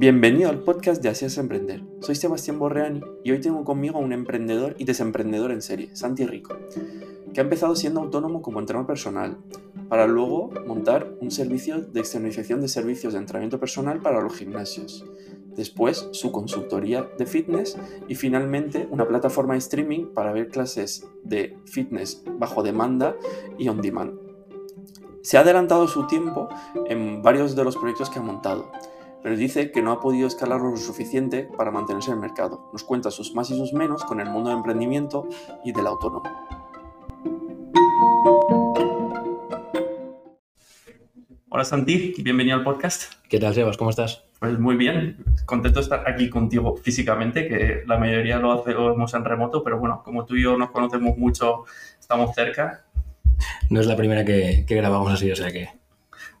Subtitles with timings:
[0.00, 1.82] Bienvenido al podcast de Así Emprender.
[1.98, 6.24] Soy Sebastián Borreani y hoy tengo conmigo a un emprendedor y desemprendedor en serie, Santi
[6.24, 6.56] Rico,
[7.34, 9.38] que ha empezado siendo autónomo como entrenador personal,
[9.88, 15.04] para luego montar un servicio de externalización de servicios de entrenamiento personal para los gimnasios.
[15.56, 17.76] Después, su consultoría de fitness
[18.06, 23.16] y finalmente una plataforma de streaming para ver clases de fitness bajo demanda
[23.58, 24.12] y on demand.
[25.22, 26.48] Se ha adelantado su tiempo
[26.86, 28.70] en varios de los proyectos que ha montado
[29.22, 32.70] pero dice que no ha podido escalarlo lo suficiente para mantenerse en el mercado.
[32.72, 35.28] Nos cuenta sus más y sus menos con el mundo del emprendimiento
[35.64, 36.22] y del autónomo.
[41.50, 43.14] Hola Santi, bienvenido al podcast.
[43.28, 43.76] ¿Qué tal, Sebas?
[43.76, 44.24] ¿Cómo estás?
[44.38, 49.24] Pues muy bien, contento de estar aquí contigo físicamente, que la mayoría lo hacemos en
[49.24, 51.64] remoto, pero bueno, como tú y yo nos conocemos mucho,
[51.98, 52.84] estamos cerca.
[53.70, 55.77] No es la primera que, que grabamos así, o sea que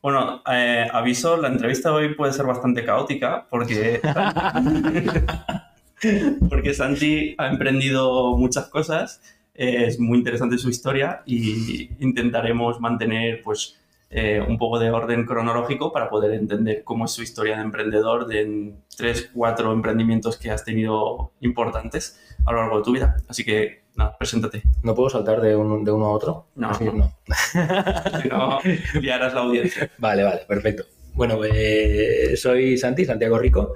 [0.02, 4.00] bueno, eh, aviso, la entrevista de hoy puede ser bastante caótica porque,
[6.48, 9.20] porque Santi ha emprendido muchas cosas,
[9.54, 13.78] es muy interesante su historia y intentaremos mantener pues,
[14.10, 18.26] eh, un poco de orden cronológico para poder entender cómo es su historia de emprendedor
[18.26, 23.16] de tres, cuatro emprendimientos que has tenido importantes a lo largo de tu vida.
[23.28, 24.62] Así que, nada, preséntate.
[24.82, 26.46] ¿No puedo saltar de, de uno a otro?
[26.54, 26.70] No.
[26.70, 27.12] no.
[28.30, 28.58] no,
[29.02, 29.90] la audiencia.
[29.98, 30.84] Vale, vale, perfecto.
[31.12, 33.74] Bueno, eh, soy Santi, Santiago Rico,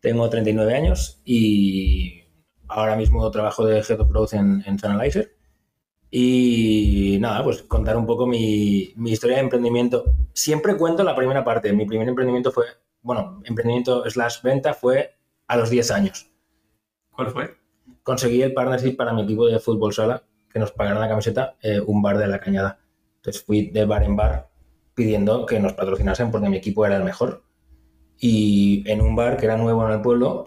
[0.00, 2.22] tengo 39 años y
[2.68, 5.34] ahora mismo trabajo de Head of Growth en, en Channelizer
[6.14, 10.04] y nada, pues contar un poco mi, historia de emprendimiento.
[10.34, 11.72] Siempre cuento la primera parte.
[11.72, 12.66] Mi primer emprendimiento fue,
[13.00, 16.30] bueno, emprendimiento slash venta fue a los 10 años.
[17.12, 17.61] ¿Cuál fue?
[18.02, 21.80] Conseguí el partnership para mi equipo de fútbol sala, que nos pagaron la camiseta, eh,
[21.80, 22.80] un bar de la cañada.
[23.16, 24.50] Entonces fui de bar en bar
[24.94, 27.44] pidiendo que nos patrocinasen porque mi equipo era el mejor.
[28.18, 30.46] Y en un bar que era nuevo en el pueblo,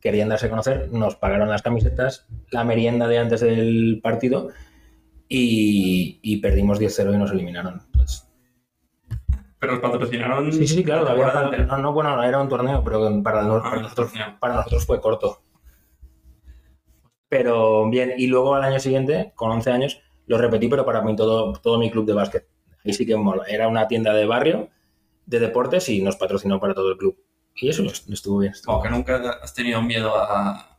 [0.00, 4.50] querían darse a conocer, nos pagaron las camisetas, la merienda de antes del partido
[5.28, 7.82] y, perdimos 10-0 y nos eliminaron.
[9.58, 10.52] ¿Pero os patrocinaron?
[10.52, 11.14] Sí, sí, claro.
[11.66, 15.42] no, no, bueno, era un torneo, pero para, ah, nosotros, para nosotros fue corto.
[17.28, 21.14] Pero bien, y luego al año siguiente, con 11 años, lo repetí, pero para mí
[21.16, 22.48] todo, todo mi club de básquet.
[22.84, 23.44] Ahí sí que mola.
[23.48, 24.70] Era una tienda de barrio
[25.26, 27.16] de deportes y nos patrocinó para todo el club.
[27.56, 28.52] Y eso estuvo bien.
[28.64, 30.78] Como que nunca has tenido miedo a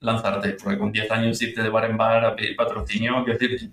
[0.00, 3.70] lanzarte, porque con 10 años irte de bar en bar a pedir patrocinio, quiero decir,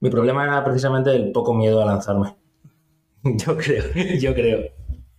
[0.00, 2.34] mi problema era precisamente el poco miedo a lanzarme.
[3.24, 3.84] Yo creo,
[4.20, 4.70] yo creo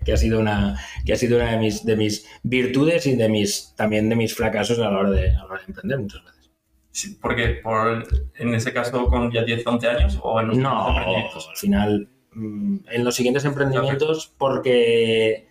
[0.07, 3.28] que ha sido una, que ha sido una de, mis, de mis virtudes y de
[3.28, 5.34] mis, también de mis fracasos a la hora de,
[5.68, 6.50] emprender muchas veces.
[6.91, 10.88] Sí, porque por, en ese caso con ya 10, 11 años o en los No,
[10.88, 15.50] al final, mm, en los siguientes emprendimientos, porque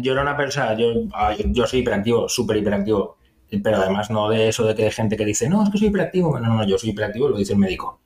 [0.00, 3.18] yo era una persona, yo, ah, yo soy hiperactivo, súper hiperactivo,
[3.60, 5.88] pero además no de eso de que hay gente que dice, no, es que soy
[5.88, 6.38] hiperactivo.
[6.38, 8.00] No, no, yo soy hiperactivo, lo dice el médico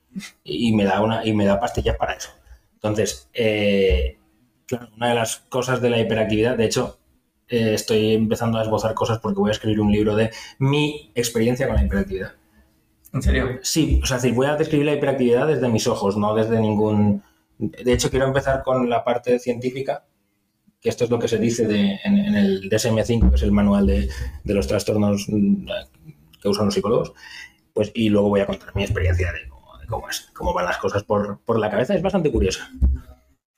[0.45, 2.31] y me da, una, y me da pastillas para eso.
[2.75, 4.19] Entonces, eh,
[4.67, 6.99] claro, una de las cosas de la hiperactividad, de hecho,
[7.49, 11.67] eh, estoy empezando a esbozar cosas porque voy a escribir un libro de mi experiencia
[11.67, 12.33] con la hiperactividad.
[13.13, 13.59] ¿En serio?
[13.63, 17.23] Sí, o sea, voy a describir la hiperactividad desde mis ojos, no desde ningún...
[17.59, 20.05] De hecho, quiero empezar con la parte científica,
[20.81, 24.11] que esto es lo que se dice en, el DSM-5, que es el manual de,
[24.45, 25.67] de, los trastornos mm,
[26.43, 27.15] que usan los psicólogos,
[27.73, 29.49] pues, y luego voy a contar mi experiencia de
[29.87, 31.95] cómo, es, cómo van las cosas por, por la cabeza.
[31.95, 32.71] Es bastante curiosa.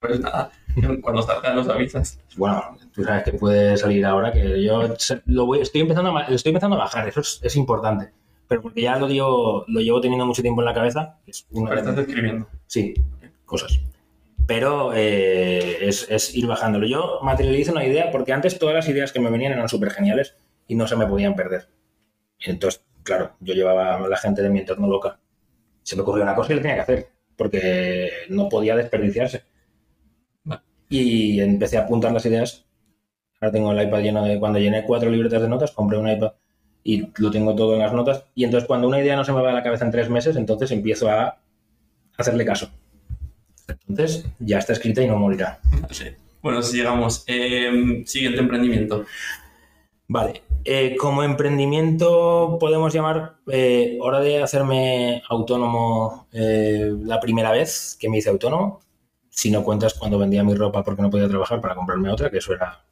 [0.00, 0.50] Pues nada,
[1.02, 2.20] cuando salga los avisas.
[2.36, 4.82] Bueno, tú sabes que puede salir ahora, que yo
[5.26, 8.10] lo voy, estoy, empezando a, estoy empezando a bajar, eso es, es, importante.
[8.46, 11.18] Pero porque ya lo llevo, lo llevo teniendo mucho tiempo en la cabeza.
[11.26, 12.46] Es estás escribiendo.
[12.66, 12.94] Sí,
[13.44, 13.80] cosas.
[14.46, 16.86] Pero eh, es, es, ir bajándolo.
[16.86, 20.36] Yo materializo una idea porque antes todas las ideas que me venían eran súper geniales
[20.66, 21.68] y no se me podían perder.
[22.40, 25.18] Entonces, claro, yo llevaba a la gente de mi entorno loca
[25.88, 29.44] se me ocurrió una cosa y lo tenía que hacer, porque no podía desperdiciarse.
[30.88, 32.64] Y empecé a apuntar las ideas.
[33.40, 34.38] Ahora tengo el iPad lleno de...
[34.38, 36.32] Cuando llené cuatro libretas de notas, compré un iPad
[36.82, 38.24] y lo tengo todo en las notas.
[38.34, 40.36] Y entonces cuando una idea no se me va a la cabeza en tres meses,
[40.36, 41.38] entonces empiezo a
[42.16, 42.70] hacerle caso.
[43.88, 45.60] Entonces ya está escrita y no morirá.
[46.42, 47.24] Bueno, si llegamos.
[47.26, 49.04] Eh, siguiente emprendimiento.
[50.10, 57.94] Vale, eh, como emprendimiento podemos llamar eh, hora de hacerme autónomo eh, la primera vez
[58.00, 58.80] que me hice autónomo,
[59.40, 62.38] si no cuentas cuando vendía mi ropa porque no podía trabajar para comprarme otra, que
[62.38, 62.84] eso era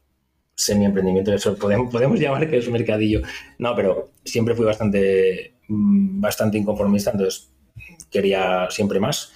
[0.55, 3.21] semi-emprendimiento, eso podemos, podemos llamar que es mercadillo.
[3.59, 7.51] No, pero siempre fui bastante, mm, bastante inconformista, entonces
[8.13, 9.33] quería siempre más.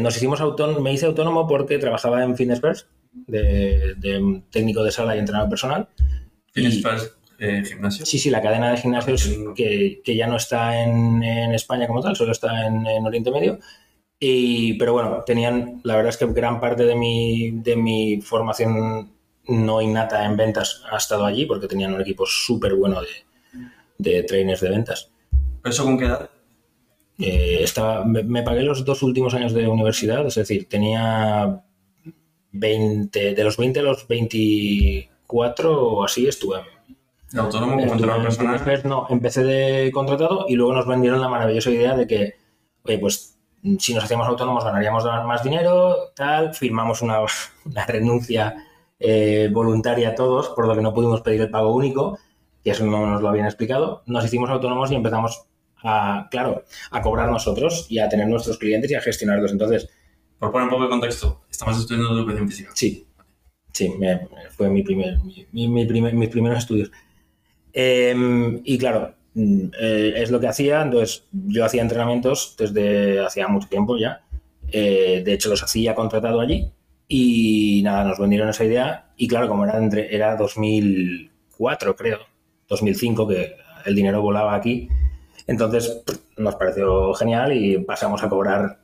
[0.00, 2.86] nos hicimos autónomo, me hice autónomo porque trabajaba en Fitness First
[3.26, 5.88] de, de técnico de sala y entrenador personal.
[6.52, 8.04] ¿Tienes Y- First eh, gimnasio?
[8.04, 12.02] Sí, sí, la cadena de gimnasios que, que ya no está en, en España como
[12.02, 13.58] tal, solo está en, en Oriente Medio.
[14.22, 19.10] Y, pero bueno, tenían, la verdad es que gran parte de mi, de mi formación
[19.48, 23.08] no innata en ventas ha estado allí, porque tenían un equipo súper bueno de,
[23.96, 25.10] de trainers de ventas.
[25.64, 26.28] ¿Eso con qué edad?
[27.18, 31.62] Eh, estaba, me, me pagué los dos últimos años de universidad, es decir, tenía
[32.52, 36.58] 20, de los 20 a los 24 o así estuve.
[37.32, 38.82] ¿De autónomo como entrenador personal?
[38.84, 42.34] No, empecé de contratado y luego nos vendieron la maravillosa idea de que,
[42.82, 43.38] oye, pues
[43.78, 47.18] si nos hacíamos autónomos ganaríamos más dinero, tal, firmamos una,
[47.64, 48.54] una renuncia
[48.98, 52.18] eh, voluntaria todos, por lo que no pudimos pedir el pago único,
[52.62, 54.02] y eso no nos lo habían explicado.
[54.06, 55.44] Nos hicimos autónomos y empezamos
[55.82, 59.52] a, claro, a cobrar nosotros y a tener nuestros clientes y a gestionarlos.
[59.52, 59.88] Entonces,
[60.38, 62.70] Por poner un poco de contexto, estamos estudiando educación física.
[62.74, 63.06] Sí,
[63.72, 64.26] sí, me-
[64.56, 65.18] fue mi primer,
[65.52, 66.90] mi- primer- mis primeros estudios.
[67.72, 73.68] Eh, y claro, eh, es lo que hacía, entonces yo hacía entrenamientos desde hacía mucho
[73.68, 74.22] tiempo ya,
[74.72, 76.70] Eh, de hecho los hacía contratado allí
[77.08, 79.10] y nada, nos vendieron esa idea.
[79.16, 82.18] Y claro, como era, entre, era 2004 creo,
[82.68, 84.88] 2005 que el dinero volaba aquí,
[85.46, 86.02] entonces
[86.36, 88.78] nos pareció genial y pasamos a cobrar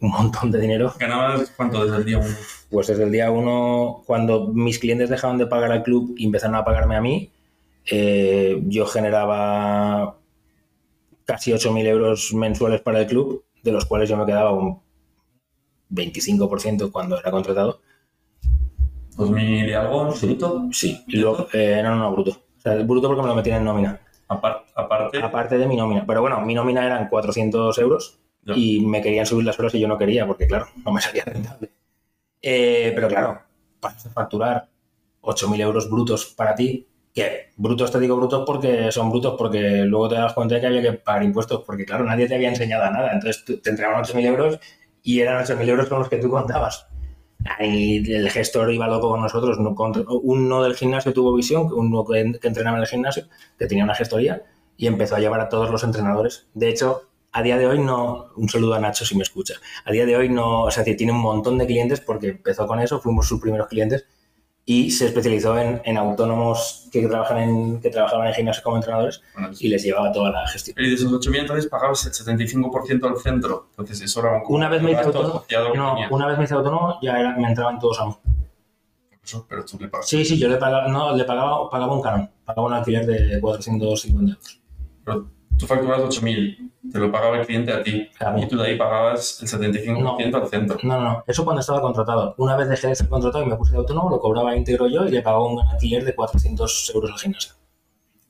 [0.00, 0.92] un montón de dinero.
[0.98, 2.28] ¿Ganabas cuánto desde el día 1?
[2.72, 6.56] pues desde el día uno, cuando mis clientes dejaron de pagar al club y empezaron
[6.56, 7.30] a pagarme a mí,
[7.90, 10.16] eh, yo generaba
[11.24, 14.80] casi 8.000 euros mensuales para el club, de los cuales yo me quedaba un
[15.90, 17.80] 25% cuando era contratado.
[19.16, 20.14] ¿2000 y algo?
[20.20, 20.68] ¿Bruto?
[20.72, 22.30] Sí, y luego, eh, no, no, bruto.
[22.30, 26.04] O sea, bruto porque me lo metían en nómina, Apar- aparte, aparte de mi nómina.
[26.06, 28.18] Pero bueno, mi nómina eran 400 euros
[28.56, 31.24] y me querían subir las horas y yo no quería porque, claro, no me salía
[31.24, 31.70] rentable.
[32.40, 33.40] Eh, pero claro,
[33.80, 34.68] para facturar
[35.20, 40.08] 8.000 euros brutos para ti, que brutos te digo brutos porque son brutos porque luego
[40.08, 42.90] te das cuenta de que había que pagar impuestos porque, claro, nadie te había enseñado
[42.90, 43.12] nada.
[43.12, 44.58] Entonces te entregaban 8.000 euros
[45.02, 46.86] y eran 8.000 euros con los que tú contabas.
[47.60, 49.58] Y el gestor iba loco con nosotros.
[50.22, 53.24] Uno del gimnasio tuvo visión, uno que, entrenaba en el gimnasio,
[53.58, 54.42] que tenía una gestoría,
[54.76, 56.46] y empezó a llevar a todos los entrenadores.
[56.54, 58.28] De hecho, a día de hoy no.
[58.36, 59.54] Un saludo a Nacho si me escucha.
[59.84, 60.62] A día de hoy no.
[60.62, 64.06] O sea, tiene un montón de clientes porque empezó con eso, fuimos sus primeros clientes
[64.64, 69.20] y se especializó en, en autónomos que, trabajan en, que trabajaban en gimnasio como entrenadores
[69.34, 70.76] bueno, y les llevaba toda la gestión.
[70.78, 73.66] y de esos 8.000 entonces pagabas el 75% al centro.
[73.70, 75.44] Entonces eso era un Una vez me hice autónomo,
[75.74, 78.14] no, una vez me hice autónomo ya era- me entraban todos a mí.
[79.24, 80.08] Eso, pero tú le pagas.
[80.08, 83.40] Sí, sí, yo le pagaba, no, le pagaba, pagaba un canon, pagaba un alquiler de
[83.40, 84.60] 450 euros.
[85.04, 85.30] Pero
[85.62, 88.08] tú facturabas 8.000, te lo pagaba el cliente a ti.
[88.34, 88.42] Mí.
[88.42, 90.78] Y tú de ahí pagabas el 75% al centro.
[90.82, 92.34] No, no, no, eso cuando estaba contratado.
[92.38, 95.04] Una vez dejé de ser contratado y me puse de autónomo, lo cobraba íntegro yo
[95.06, 97.52] y le pagaba un alquiler de 400 euros al gimnasio.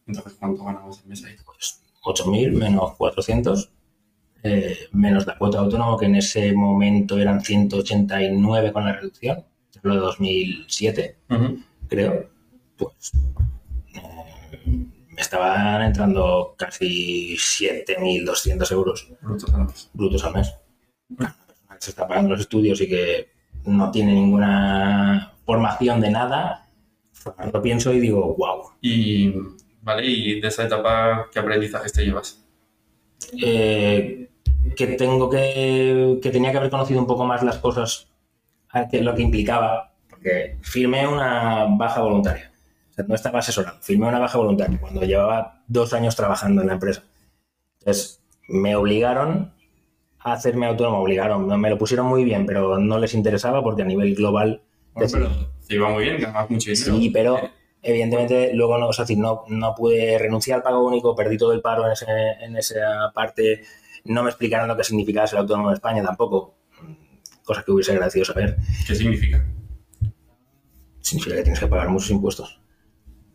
[0.07, 1.35] Entonces, ¿cuánto ganabas al mes ahí?
[1.43, 3.71] Pues 8.000 menos 400,
[4.43, 9.43] eh, menos la cuota de autónomo, que en ese momento eran 189 con la reducción,
[9.81, 11.17] lo de 2007,
[11.89, 12.29] creo,
[12.77, 13.13] pues
[13.95, 14.87] eh,
[15.23, 19.91] estaban entrando casi 7.200 euros Brutos al mes.
[19.93, 20.55] brutos al mes.
[21.11, 23.29] Una persona que se está pagando los estudios y que
[23.65, 26.69] no tiene ninguna formación de nada,
[27.53, 28.71] lo pienso y digo, wow.
[28.81, 29.33] Y,
[29.81, 32.43] vale, y de esa etapa, ¿qué aprendizajes te llevas?
[33.41, 34.29] Eh,
[34.77, 38.09] que tengo que, que tenía que haber conocido un poco más las cosas,
[38.93, 42.52] lo que implicaba, porque firmé una baja voluntaria.
[42.93, 46.69] O sea, no estaba asesorado, firmé una baja voluntaria cuando llevaba dos años trabajando en
[46.69, 47.03] la empresa.
[47.79, 49.55] Entonces, me obligaron
[50.19, 53.87] a hacerme autónomo, obligaron, me lo pusieron muy bien, pero no les interesaba porque a
[53.87, 55.31] nivel global Bueno, pero
[55.67, 56.97] te iba muy bien, ganabas mucho dinero.
[56.97, 57.41] Sí, pero
[57.83, 61.63] evidentemente luego no, o sea, no, no pude renunciar al pago único, perdí todo el
[61.63, 62.07] paro en, ese,
[62.43, 63.63] en esa parte,
[64.05, 66.55] no me explicaron lo que significaba ser autónomo en España tampoco,
[67.43, 68.57] cosa que hubiese agradecido saber.
[68.87, 69.45] ¿Qué significa?
[71.01, 72.61] Significa que tienes que pagar muchos impuestos,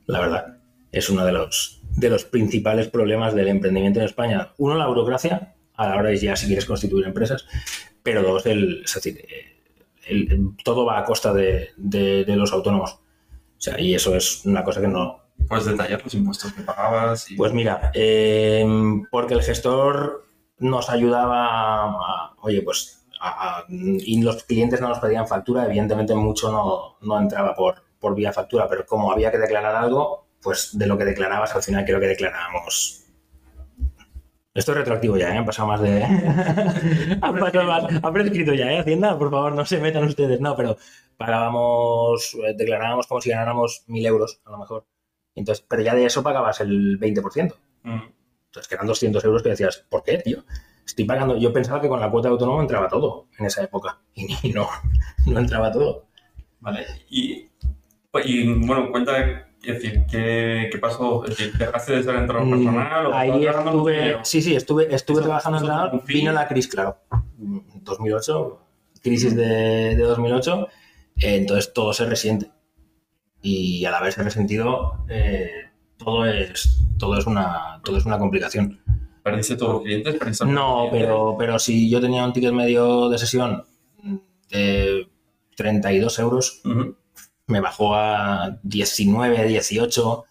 [0.07, 0.57] la verdad.
[0.91, 4.53] Es uno de los, de los principales problemas del emprendimiento en España.
[4.57, 7.45] Uno, la burocracia, a la hora de ya si quieres constituir empresas,
[8.03, 9.61] pero dos, el, es decir, eh,
[10.07, 12.93] el- el- todo va a costa de, de- de los autónomos.
[12.93, 17.29] O sea, y eso es una cosa que no, Puedes detallar los impuestos que pagabas
[17.31, 17.35] y...
[17.35, 18.65] Pues mira, eh,
[19.11, 20.25] porque el gestor
[20.57, 21.45] nos ayudaba
[21.85, 26.97] a, oye, pues, a- a- y los clientes no nos pedían factura, evidentemente mucho no,
[27.07, 30.97] no entraba por, por vía factura, pero como había que declarar algo, pues de lo
[30.97, 33.03] que declarabas al final creo que declarábamos.
[34.53, 35.37] Esto es retroactivo ya, ¿eh?
[35.37, 36.03] han pasado más de...
[37.21, 38.79] han pasado más, han prescrito ya, ¿eh?
[38.79, 40.77] Hacienda, por favor, no se metan ustedes, no, pero
[41.15, 44.87] pagábamos, eh, declarábamos como si ganáramos 1.000 euros, a lo mejor.
[45.35, 47.53] Entonces, pero ya de eso pagabas el 20%.
[47.83, 47.99] Mm.
[48.47, 50.43] Entonces, que eran 200 euros que decías, ¿por qué, tío?
[50.83, 51.37] Estoy pagando.
[51.37, 53.99] Yo pensaba que con la cuota de autónomo entraba todo en esa época.
[54.15, 54.67] Y no,
[55.27, 56.07] no entraba todo.
[56.59, 56.85] Vale.
[57.09, 57.49] Y,
[58.25, 59.17] y, bueno, cuenta,
[59.63, 61.23] es decir, ¿qué, qué pasó?
[61.25, 65.21] Es decir, ¿dejaste de ser entrenador Mm, personal o Ahí estuve, sí, sí, estuve, estuve
[65.21, 66.03] trabajando entrenador.
[66.05, 66.97] Vino la crisis, claro.
[67.37, 68.59] Mm, 2008,
[69.03, 70.67] crisis de, de 2008,
[71.17, 72.51] eh, entonces todo se resiente.
[73.41, 75.51] Y al haberse resentido, eh,
[75.97, 78.81] todo es todo es una todo es una complicación.
[79.23, 80.15] ¿Perdiste todos los clientes?
[80.15, 81.01] ¿Perdiste algunos No, clientes?
[81.07, 83.63] pero, pero si yo tenía un ticket medio de sesión
[84.49, 85.07] de
[85.55, 86.95] 32 euros, Ujú.
[87.47, 90.25] Me bajó a 19, 18.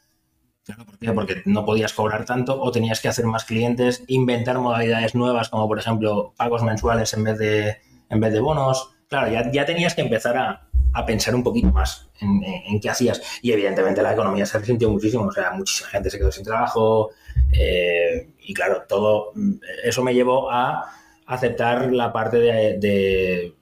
[0.64, 1.12] Claro, ¿por qué?
[1.12, 5.68] Porque no podías cobrar tanto o tenías que hacer más clientes, inventar modalidades nuevas, como
[5.68, 7.76] por ejemplo pagos mensuales en vez de,
[8.11, 8.90] en vez de bonos.
[9.08, 12.80] Claro, ya, ya tenías que empezar a, a pensar un poquito más en, en- en
[12.80, 13.23] qué hacías.
[13.42, 17.11] Y evidentemente la economía se resintió muchísimo, o sea, muchísima gente se quedó sin trabajo.
[17.52, 19.52] eh, y claro, todo mm,
[19.85, 20.85] eso me llevó a
[21.26, 23.54] aceptar la parte de, de-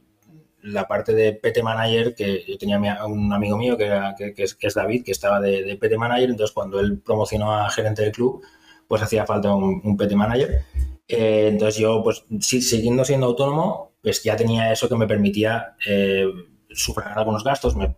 [0.65, 4.45] la parte de PT Manager, que yo tenía un amigo mío que, era- que, que
[4.45, 7.71] es, que es David, que estaba de, de PT Manager, entonces cuando él promocionó a
[7.71, 8.43] gerente del club,
[8.89, 10.63] pues hacía falta un, un PT Manager.
[11.09, 16.27] Eh, entonces yo, pues siguiendo siendo autónomo, pues ya tenía eso que me permitía eh,
[16.71, 17.77] sufragar algunos gastos.
[17.77, 17.97] Me-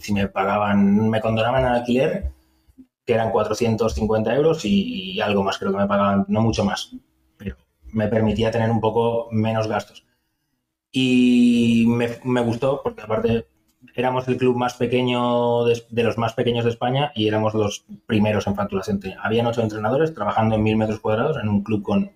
[0.00, 2.30] si me pagaban, me condonaban el alquiler,
[3.06, 6.90] que eran 450 euros y, y algo más, creo que me pagaban, no mucho más,
[7.36, 7.56] pero
[7.92, 10.04] me permitía tener un poco menos gastos.
[10.92, 13.46] Y me, gustó porque aparte
[13.94, 18.46] éramos el club más pequeño de, los más pequeños de España y éramos los primeros
[18.46, 19.00] en facturación.
[19.22, 22.12] Habían ocho entrenadores trabajando en mil metros cuadrados en un club con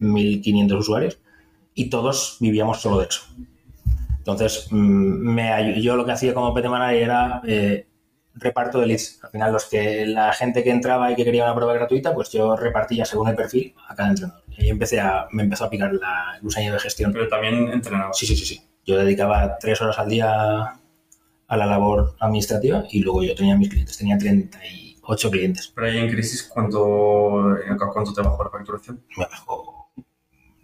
[0.00, 1.18] 1.500 usuarios
[1.74, 3.22] y todos vivíamos solo de eso.
[4.16, 7.86] Entonces, mm, me, yo lo que hacía como PT Manager era eh,
[8.34, 9.20] reparto de leads.
[9.22, 12.30] Al final, los que, la gente que entraba y que quería una prueba gratuita, pues
[12.30, 14.47] yo repartía según el perfil a cada entrenador.
[14.58, 17.12] Y ahí empecé a, me empezó a picar la, el gusanillo de gestión.
[17.12, 18.12] Pero también entrenaba.
[18.12, 18.60] Sí, sí, sí, sí.
[18.84, 20.80] Yo dedicaba tres horas al día
[21.48, 23.96] a la labor administrativa y luego yo tenía mis clientes.
[23.96, 25.72] Tenía 38 clientes.
[25.74, 27.56] Pero ahí en crisis, ¿cuánto,
[27.92, 29.02] ¿cuánto te bajó la facturación?
[29.16, 29.90] Me bajó.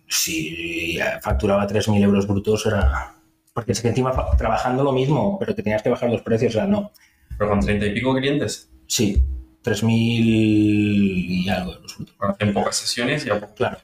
[0.08, 3.14] Si facturaba 3.000 euros brutos era...
[3.52, 6.58] Porque es que encima trabajando lo mismo, pero que tenías que bajar los precios, o
[6.58, 6.90] sea, no.
[7.38, 8.70] Pero con treinta y pico clientes.
[8.86, 9.24] Sí,
[9.62, 12.16] 3.000 y algo euros brutos.
[12.18, 13.54] Hacían pocas sesiones y a poco.
[13.54, 13.78] Claro,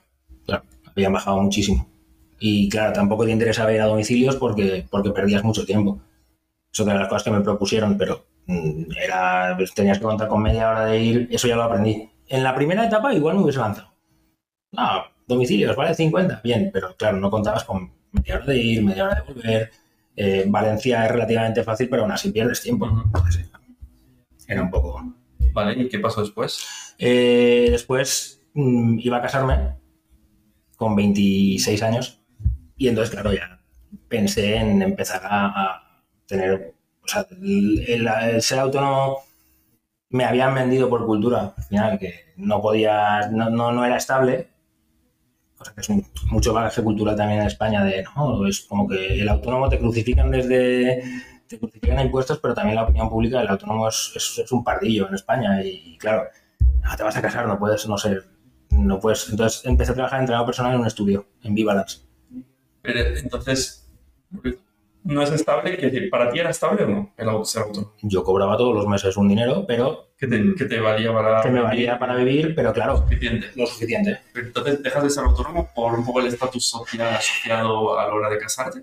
[0.94, 1.88] habían bajado muchísimo.
[2.38, 6.00] Y claro, tampoco te interesaba ir a domicilios porque, porque perdías mucho tiempo.
[6.72, 10.28] Es otra de las cosas que me propusieron, pero mm, era, pues, tenías que contar
[10.28, 12.08] con media hora de ir, eso ya lo aprendí.
[12.26, 13.92] En la primera etapa igual me hubiese lanzado.
[14.72, 19.04] No, domicilios, vale 50, bien, pero claro, no contabas con media hora de ir, media
[19.04, 19.70] hora de volver.
[20.16, 22.88] Eh, Valencia es relativamente fácil, pero aún así pierdes tiempo.
[22.88, 23.50] Entonces,
[24.46, 25.14] era un poco...
[25.52, 26.94] Vale, ¿y qué pasó después?
[26.98, 29.79] Eh, después mm, iba a casarme
[30.80, 32.18] con 26 años.
[32.78, 33.60] Y entonces, claro, ya
[34.08, 35.82] pensé en empezar a,
[36.26, 39.18] tener, o sea, el, ser autónomo
[40.10, 44.48] me habían vendido por cultura, al final, que no podía, no, no, no era estable,
[45.56, 49.20] cosa que es un- mucho bagaje cultural también en España de, no, es como que
[49.20, 51.02] el autónomo te crucifican desde,
[51.46, 55.14] te crucifican impuestos, pero también la opinión pública, el autónomo es, es- un pardillo en
[55.14, 55.62] España.
[55.62, 56.24] Y, claro,
[56.84, 58.24] ah, te vas a casar, no puedes no ser,
[58.70, 59.28] no puedes.
[59.30, 62.00] Entonces empecé a trabajar de entrenador personal en un estudio, en Vivalance.
[62.82, 63.90] Pero entonces,
[65.04, 67.94] no es estable, quiere decir, ¿para ti era estable o no el ser autónomo?
[68.02, 71.48] Yo cobraba todos los meses un dinero, pero ¿Qué te, qué te valía para que
[71.48, 73.48] me valía para vivir, pero claro, Suficiente.
[73.56, 74.18] lo suficiente.
[74.34, 78.14] Pero entonces dejas de ser autónomo por un poco el estatus social asociado a la
[78.14, 78.82] hora de casarte.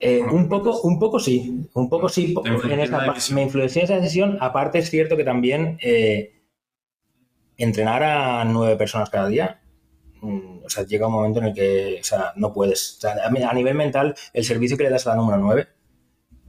[0.00, 2.34] Eh, un poco, un poco sí, un poco sí.
[2.44, 3.36] En decisión.
[3.36, 4.36] me influenció esa decisión.
[4.40, 6.33] Aparte es cierto que también eh,
[7.56, 9.60] entrenar a nueve personas cada día,
[10.20, 12.96] mm, o sea, llega un momento en el que, o sea, no puedes.
[12.98, 15.68] O sea, a, nivel mental, el servicio que le das a la número 9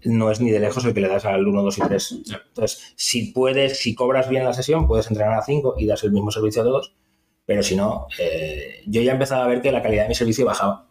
[0.05, 2.23] no es ni de lejos el que le das al 1, 2 y 3.
[2.25, 2.41] Ya.
[2.47, 6.11] Entonces, si puedes, si cobras bien la sesión, puedes entrenar a 5 y das el
[6.11, 6.95] mismo servicio a todos,
[7.45, 10.45] pero si no, eh, yo ya empezaba a ver que la calidad de mi servicio
[10.45, 10.87] bajaba.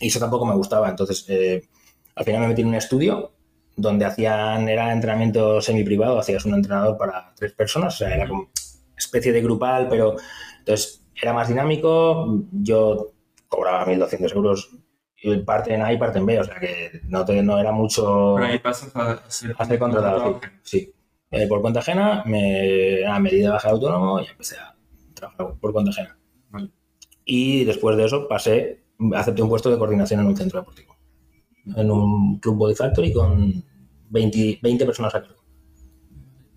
[0.00, 0.88] Y eso tampoco me gustaba.
[0.88, 1.62] Entonces, eh,
[2.14, 3.32] al final me metí en un estudio
[3.76, 8.50] donde hacían, era entrenamiento semi-privado, hacías un entrenador para tres personas, o sea, era como
[9.04, 10.16] especie de grupal, pero
[10.58, 13.12] entonces era más dinámico, yo
[13.48, 14.70] cobraba 1.200 euros,
[15.44, 18.34] parte en A y parte en B, o sea que no, te- no era mucho
[18.36, 20.78] Pero ahí pasas a ser, a ser contratado, sí.
[20.80, 20.92] sí.
[21.30, 24.74] Eh, por cuenta ajena, me, a medida de baja de autónomo y empecé a
[25.14, 26.18] trabajar por cuenta ajena.
[26.50, 26.70] Vale.
[27.24, 30.94] Y después de eso pasé, acepté un puesto de coordinación en un centro deportivo.
[31.76, 33.64] en un club Body Factory con
[34.10, 35.42] 20, 20 personas a cargo.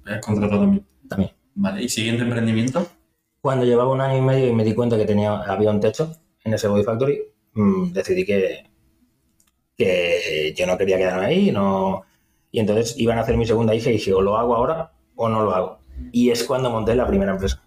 [0.06, 0.86] ¿Has contratado también?
[1.08, 1.32] También.
[1.56, 2.86] Vale, ¿y siguiente emprendimiento?
[3.42, 6.12] Cuando llevaba un año y medio y me di cuenta que tenía, había un techo
[6.44, 7.22] en ese Body Factory,
[7.54, 8.70] mm, decidí que,
[9.78, 12.04] que yo no quería quedarme ahí, no...
[12.52, 15.30] Y entonces iban a hacer mi segunda hija y dije, o lo hago ahora o
[15.30, 15.80] no lo hago.
[16.12, 17.65] Y es cuando monté la primera empresa.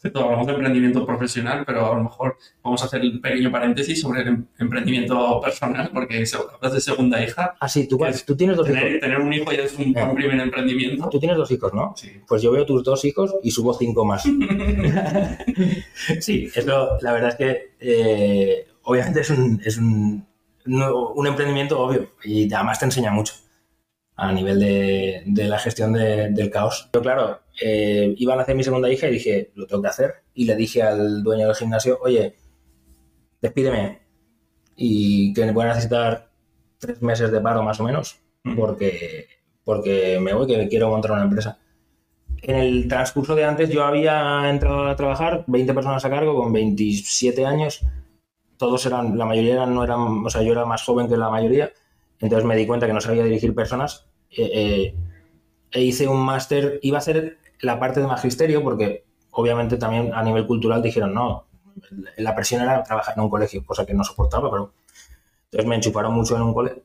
[0.00, 4.00] Perfecto, hablamos de emprendimiento profesional, pero a lo mejor vamos a hacer un pequeño paréntesis
[4.00, 6.24] sobre el em- emprendimiento personal, porque
[6.54, 7.56] hablas de segunda hija.
[7.58, 9.00] Ah, sí, tú, tú tienes dos Tener, hijos.
[9.00, 11.08] tener un hijo ya es un, un primer emprendimiento.
[11.08, 11.94] Tú tienes dos hijos, ¿no?
[11.96, 12.12] Sí.
[12.28, 14.22] Pues yo veo tus dos hijos y subo cinco más.
[16.20, 20.26] sí, eso, la verdad es que eh, obviamente es un, es un,
[20.66, 23.34] un emprendimiento obvio y además te enseña mucho
[24.16, 26.88] a nivel de, de la gestión de- del caos.
[26.92, 30.14] Pero claro, eh, iban a hacer mi segunda hija y dije, lo tengo que hacer.
[30.34, 32.36] Y le dije al dueño del gimnasio, oye,
[33.40, 34.00] despídeme
[34.76, 36.30] y que voy a necesitar
[36.78, 38.20] tres meses de paro más o menos
[38.56, 39.26] porque,
[39.64, 41.58] porque me voy, que quiero montar una empresa.
[42.40, 46.52] En el transcurso de antes yo había entrado a trabajar, 20 personas a cargo, con
[46.52, 47.84] 27 años.
[48.56, 51.30] Todos eran, la mayoría eran, no eran, o sea, yo era más joven que la
[51.30, 51.72] mayoría.
[52.20, 54.08] Entonces me di cuenta que no sabía dirigir personas.
[54.30, 54.94] eh, eh,
[55.70, 60.22] e hice un máster, iba a hacer la parte de magisterio, porque obviamente también a
[60.22, 61.46] nivel cultural dijeron, no,
[62.16, 64.72] la presión era trabajar en un colegio, cosa que no soportaba, pero
[65.44, 66.82] entonces me enchufaron mucho en un cole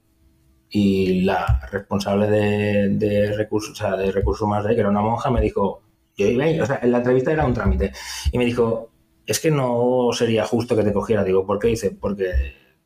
[0.70, 5.30] y la responsable de, de recursos, o sea, de recursos humanos que era una monja,
[5.30, 5.82] me dijo,
[6.16, 7.92] yo iba ahí, o sea, en la entrevista era un trámite,
[8.32, 8.94] y me dijo,
[9.26, 11.24] es que no sería justo que te cogiera.
[11.24, 11.70] Digo, ¿por qué?
[11.70, 12.32] Dice, porque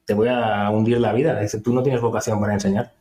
[0.05, 1.39] te voy a hundir la vida.
[1.39, 2.93] Dice, tú no tienes vocación para enseñar.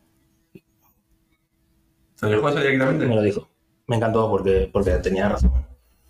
[2.18, 3.06] ¿Te dijo eso directamente?
[3.06, 3.48] Me lo dijo.
[3.86, 5.52] Me encantó porque, porque tenía razón.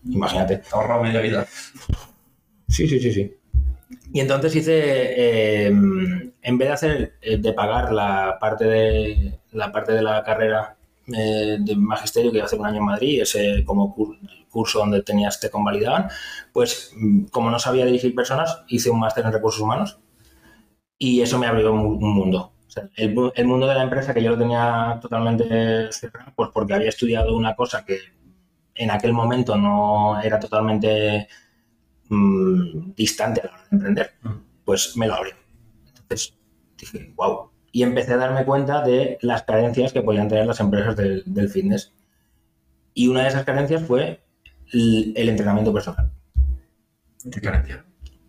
[0.09, 0.63] Imagínate.
[0.73, 1.47] Ahorrado media vida.
[2.69, 3.35] Sí, sí, sí, sí.
[4.13, 9.71] Y entonces hice, eh, en vez de hacer, eh, de pagar la parte de la
[9.73, 10.77] parte de la carrera
[11.17, 14.19] eh, de magisterio que iba a hacer un año en Madrid, ese como cur-
[14.51, 16.09] curso donde tenías te convalidaban,
[16.53, 19.99] pues mm, como no sabía dirigir personas, hice un máster en recursos humanos
[20.99, 22.53] y eso me abrió un, un mundo.
[22.77, 26.51] Sea, el, mu- el mundo de la empresa que yo lo tenía totalmente cerrado, pues
[26.53, 27.99] porque había estudiado una cosa que
[28.75, 31.29] en aquel momento no era totalmente
[32.09, 34.11] mm, distante a la hora de emprender,
[34.65, 35.35] pues me lo abrió.
[36.03, 36.35] Entonces
[36.77, 37.51] dije, wow.
[37.73, 41.49] Y empecé a darme cuenta de las carencias que podían tener las empresas del, del
[41.49, 41.93] fitness.
[42.95, 44.23] Y una de esas carencias fue
[44.73, 46.11] el, el entrenamiento personal.
[47.31, 47.85] Qué carencia.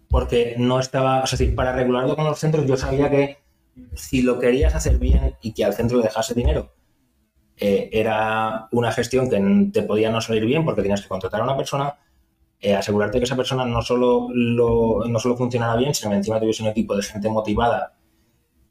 [0.10, 3.38] Porque no estaba, o sea, decir, para regularlo con los centros, yo sabía que
[3.96, 6.74] si lo querías hacer bien y que al centro le dejase dinero,
[7.58, 11.44] eh, era una gestión que te podía no salir bien porque tenías que contratar a
[11.44, 11.96] una persona,
[12.60, 16.40] eh, asegurarte que esa persona no solo, lo, no solo funcionara bien, sino que encima
[16.40, 17.96] tuviese un equipo de gente motivada,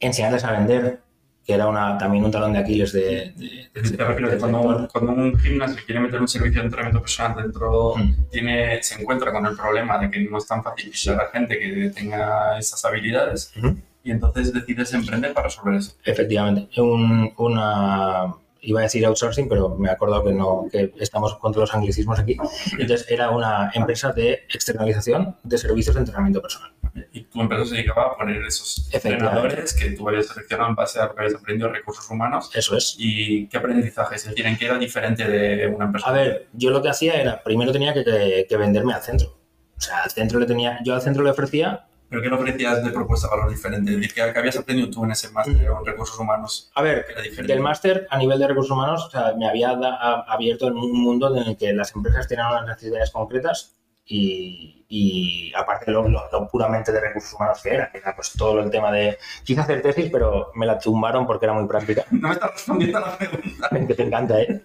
[0.01, 1.01] enseñarles a vender,
[1.45, 3.33] que era una, también un talón de Aquiles de...
[3.37, 7.95] de- del que cuando, cuando un gimnasio quiere meter un servicio de entrenamiento personal dentro,
[7.97, 8.29] Mm.
[8.31, 11.90] tiene, se encuentra con el problema de que no es tan fácil a gente que
[11.95, 13.77] tenga esas habilidades Ujú.
[14.07, 15.92] Y entonces decides emprender para resolver eso.
[16.05, 21.37] Efectivamente, un- una iba a decir outsourcing, pero me he acordado que no, que estamos
[21.37, 22.37] contra los anglicismos aquí.
[22.79, 26.73] Entonces era una empresa de externalización de servicios de entrenamiento personal.
[27.12, 30.99] Y tu empresa se dedicaba a poner esos entrenadores que tú habías seleccionado en base
[30.99, 32.51] a lo que habías aprendido en recursos humanos.
[32.55, 32.97] Eso es.
[32.99, 34.16] ¿Y qué aprendizaje?
[34.16, 36.09] Es decir, ¿en qué era diferente de una empresa?
[36.09, 39.38] A ver, yo lo que hacía era, primero tenía que, que- que venderme al centro.
[39.77, 42.85] O sea, al centro le tenía, yo al centro le ofrecía, ¿Pero qué le ofrecías
[42.85, 43.90] de propuesta de valor diferente?
[43.90, 47.05] Es decir, ¿qué, habías aprendido tú en ese máster o en recursos humanos a ver,
[47.47, 50.77] del máster a nivel de recursos humanos, o sea, me había da- a- abierto en
[50.77, 53.75] un mundo en el que las empresas tienen unas necesidades concretas
[54.09, 58.33] y, y aparte lo, lo- lo puramente de recursos humanos que era, que era pues
[58.33, 59.19] todo el tema de...
[59.45, 62.05] Quise hacer tesis, pero me la tumbaron porque era muy práctica.
[62.12, 63.69] No me estás respondiendo a la pregunta.
[63.88, 64.62] que te encanta, ¿eh?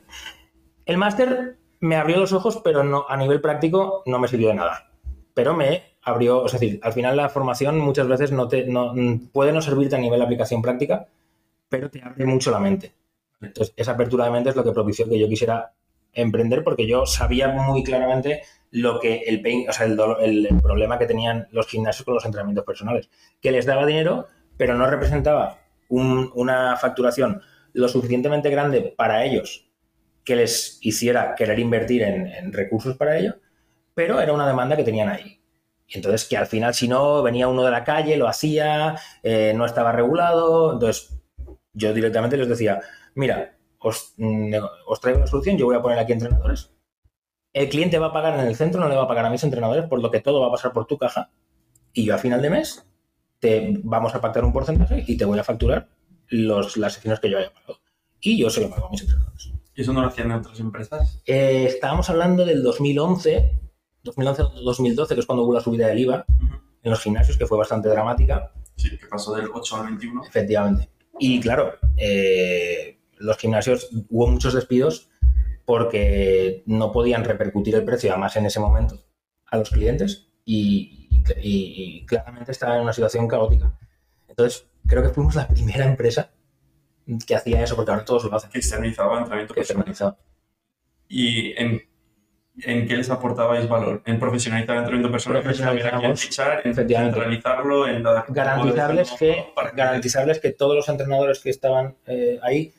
[0.86, 4.54] El máster me abrió los ojos, pero no, a nivel práctico no me sirvió de
[4.56, 4.91] nada.
[5.34, 8.94] Pero me abrió, es decir, al final la formación muchas veces no te, no,
[9.32, 11.08] puede no servirte a nivel de aplicación práctica,
[11.70, 12.94] pero te abre mucho la mente.
[13.42, 15.74] Entonces, esa apertura de mente es lo que propició que yo quisiera
[16.14, 20.48] emprender porque yo sabía muy claramente lo que el pain, o sea, el, dolor- el-
[20.62, 23.10] problema que tenían los gimnasios con los entrenamientos personales,
[23.42, 25.60] que les daba dinero, pero no representaba
[25.90, 27.42] un- una facturación
[27.74, 29.68] lo suficientemente grande para ellos
[30.24, 33.36] que les hiciera querer invertir en, en recursos para ello,
[33.96, 35.40] pero era una demanda que tenían ahí.
[35.91, 39.51] Y entonces que al final, si no, venía uno de la calle, lo hacía, eh,
[39.54, 41.21] no estaba regulado, entonces
[41.73, 42.80] yo directamente les decía,
[43.13, 44.54] mira, os, mm,
[44.88, 46.73] os traigo la solución, yo voy a poner aquí entrenadores.
[47.51, 49.43] El cliente va a pagar en el centro, no le va a pagar a mis
[49.43, 51.30] entrenadores, por lo que todo va a pasar por tu caja.
[51.91, 52.88] Y yo a final de mes
[53.39, 55.89] te vamos a pactar un porcentaje y te voy a facturar
[56.27, 57.80] los, las secciones que yo había pagado.
[58.21, 59.51] Y yo se lo pago a mis entrenadores.
[59.75, 61.21] ¿Y eso no lo hacían en otras empresas?
[61.25, 63.60] Eh, estábamos hablando del 2011,
[64.04, 66.26] 2011-2012, que es cuando hubo la subida del IVA
[66.84, 68.52] en los gimnasios, que fue bastante dramática.
[68.76, 70.26] Sí, que pasó del 8 al 21.
[70.26, 70.90] Efectivamente.
[71.20, 75.10] Y claro, eh, los gimnasios hubo muchos despidos
[75.66, 79.00] porque no podían repercutir el precio, además en ese momento,
[79.46, 81.08] a los clientes y,
[81.40, 83.78] y- y claramente estaban en una situación caótica.
[84.28, 86.32] Entonces, creo que fuimos la primera empresa
[87.28, 88.50] que hacía eso, porque ahora todos lo hacen.
[88.50, 90.18] Que externalizaba entrenamiento.
[91.08, 91.82] ¿Y en,
[92.64, 94.02] en qué les aportabais valor?
[94.06, 95.38] ¿En profesionalizar el entrenamiento personal?
[95.38, 100.90] en quién Profesionalizamos, fichar, en centralizarlo, en dar- garantizarles que, para garantizarles que todos los
[100.90, 102.74] entrenadores que estaban eh, ahí,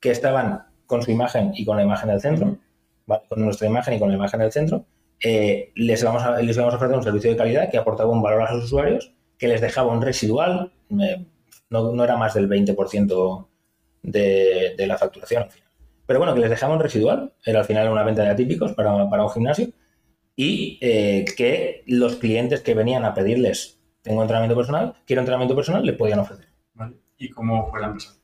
[0.00, 2.58] que estaban con su imagen y con la imagen del centro,
[3.06, 3.22] ¿vale?
[3.28, 4.84] con nuestra imagen y con la imagen del centro,
[5.20, 8.22] eh, les, vamos a, les íbamos a ofrecer un servicio de calidad que aportaba un
[8.22, 11.24] valor a los usuarios, que les dejaba un residual, eh,
[11.70, 13.48] no, no era más del 20%
[14.02, 15.65] de, de la facturación al final.
[16.06, 19.08] Pero bueno, que les dejaba un residual, era al final una venta de atípicos para,
[19.10, 19.68] para un gimnasio,
[20.36, 25.84] y eh, que los clientes que venían a pedirles, tengo entrenamiento personal, quiero entrenamiento personal,
[25.84, 26.48] le podían ofrecer.
[26.74, 26.96] Vale.
[27.18, 28.14] ¿Y cómo fue la empresa?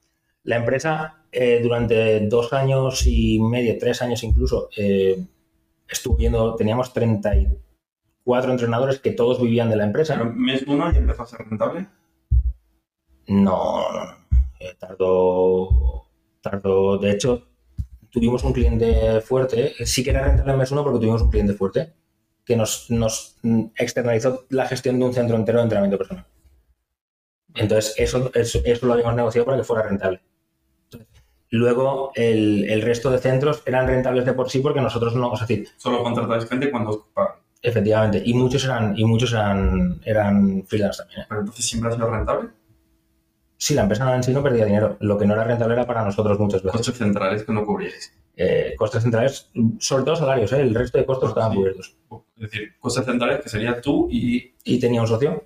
[0.44, 5.26] La empresa eh, durante dos años y medio, tres años incluso, eh,
[5.88, 10.14] estuvo viendo, teníamos 34 entrenadores que todos vivían de la empresa.
[10.18, 11.86] Pero mes uno y empezó a ser rentable.
[13.28, 14.16] No, no, no.
[14.60, 16.06] Eh, tardó,
[16.40, 16.98] tardó.
[16.98, 17.48] De hecho,
[18.12, 19.74] tuvimos un cliente fuerte.
[19.84, 21.92] Sí que era rentable el mes uno porque tuvimos un cliente fuerte
[22.44, 26.26] que nos, nos mm, externalizó la gestión de un centro entero de entrenamiento personal.
[27.54, 30.20] Entonces, eso, eso, eso lo habíamos negociado para que fuera rentable.
[31.50, 35.40] Luego, el, el resto de centros eran rentables de por sí porque nosotros no, es
[35.40, 37.36] decir, Solo contratáis gente cuando os pagan.
[37.60, 41.20] efectivamente, y muchos eran, y muchos eran, eran freelance también.
[41.20, 41.26] ¿eh?
[41.28, 42.48] Pero entonces siempre ha sido rentable.
[43.62, 44.96] Sí, la empresa en sí no perdía dinero.
[44.98, 46.78] Lo que no era rentable era para nosotros muchas veces.
[46.78, 48.12] Costes centrales que no cubríais.
[48.36, 50.62] Eh, costes centrales, sobre todo salarios, ¿eh?
[50.62, 51.58] el resto de costos estaban Sí.
[51.58, 51.96] cubiertos.
[52.38, 55.44] Es decir, costes centrales que sería tú y Y tenía un socio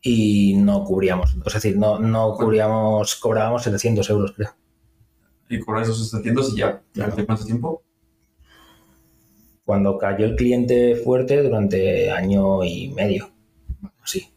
[0.00, 1.36] y no cubríamos.
[1.44, 4.54] Es decir, no, no cubríamos, cobrábamos 700 euros, creo.
[5.50, 6.66] y cobráis esos 700 y ya.
[6.94, 7.10] Claro.
[7.10, 7.82] ¿Durante cuánto tiempo?
[9.66, 13.28] Cuando cayó el cliente fuerte durante año y medio.
[14.02, 14.32] Así.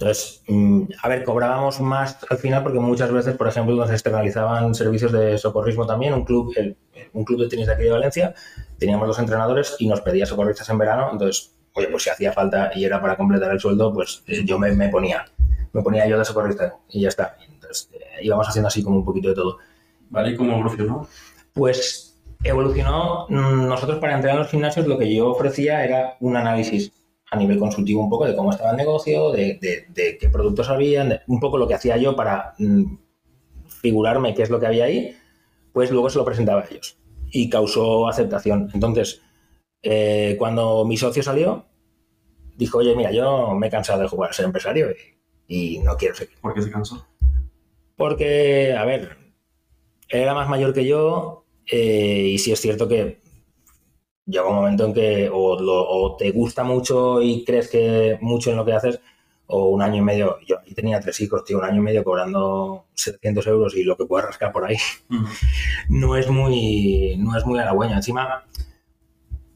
[0.00, 4.74] Entonces, mm, a ver, cobrábamos más al final porque muchas veces, por ejemplo, nos externalizaban
[4.74, 6.14] servicios de socorrismo también.
[6.14, 6.74] Un club, el-
[7.12, 8.32] un club de tenis de aquí de Valencia,
[8.78, 11.10] teníamos dos entrenadores y nos pedía socorristas en verano.
[11.12, 14.58] Entonces, oye, pues si hacía falta y era para completar el sueldo, pues eh, yo
[14.58, 15.26] me, me ponía.
[15.74, 17.36] Me ponía yo de socorrista y ya está.
[17.52, 19.58] Entonces, eh, íbamos haciendo así como un poquito de todo.
[20.08, 20.30] ¿Vale?
[20.30, 21.06] ¿Y cómo evolucionó?
[21.52, 23.26] Pues evolucionó.
[23.28, 26.90] mm, Nosotros para entrar en los gimnasios lo que yo ofrecía era un análisis
[27.30, 30.68] a nivel consultivo un poco de cómo estaba el negocio, de, de- de qué productos
[30.68, 32.96] habían, un poco lo que hacía yo para mm,
[33.68, 35.16] figurarme qué es lo que había ahí,
[35.72, 36.98] pues luego se lo presentaba a ellos
[37.30, 38.68] y causó aceptación.
[38.74, 39.22] Entonces,
[39.82, 41.66] eh, cuando mi socio salió,
[42.56, 44.88] dijo, oye, mira, yo me he cansado de jugar a ser empresario
[45.46, 46.36] y, y no quiero seguir.
[46.40, 47.06] ¿Por qué se cansó?
[47.96, 49.16] Porque, a ver,
[50.08, 53.20] él era más mayor que yo eh, y sí es cierto que
[54.30, 58.50] llega un momento en que o, lo- o te gusta mucho y crees que mucho
[58.50, 59.00] en lo que haces
[59.46, 62.86] o un año y medio, yo tenía tres hijos, tío, un año y medio cobrando
[62.94, 64.76] 700 euros y lo que puedas rascar por ahí
[65.88, 67.94] no es muy, no es muy halagüeño.
[67.96, 68.44] Encima,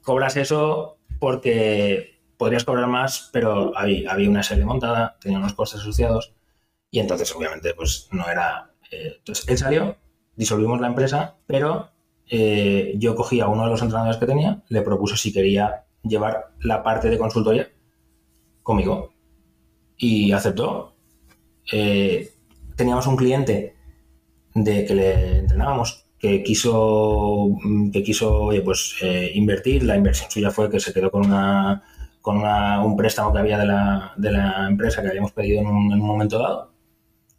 [0.03, 5.81] cobras eso porque podrías cobrar más, pero había, había una serie montada, tenía unos costes
[5.81, 6.35] asociados
[6.91, 8.73] y entonces, obviamente, pues no era.
[8.91, 9.97] eh, entonces, él salió,
[10.37, 11.91] disolvimos la empresa, pero
[12.29, 16.53] eh, yo cogí a uno de los entrenadores que tenía, le propuse si quería llevar
[16.61, 17.69] la parte de consultoría
[18.63, 19.13] conmigo
[19.97, 20.95] y aceptó.
[21.73, 22.31] Eh,
[22.77, 23.77] teníamos un cliente
[24.55, 27.49] de que le entrenábamos que quiso
[27.93, 31.83] que quiso pues eh, invertir la inversión suya fue que se quedó con una
[32.23, 35.67] con una- un préstamo que había de la, de la empresa que habíamos pedido en
[35.67, 36.73] un, en un momento dado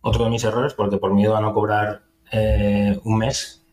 [0.02, 3.65] otro de mis errores porque por miedo a no cobrar eh, un mes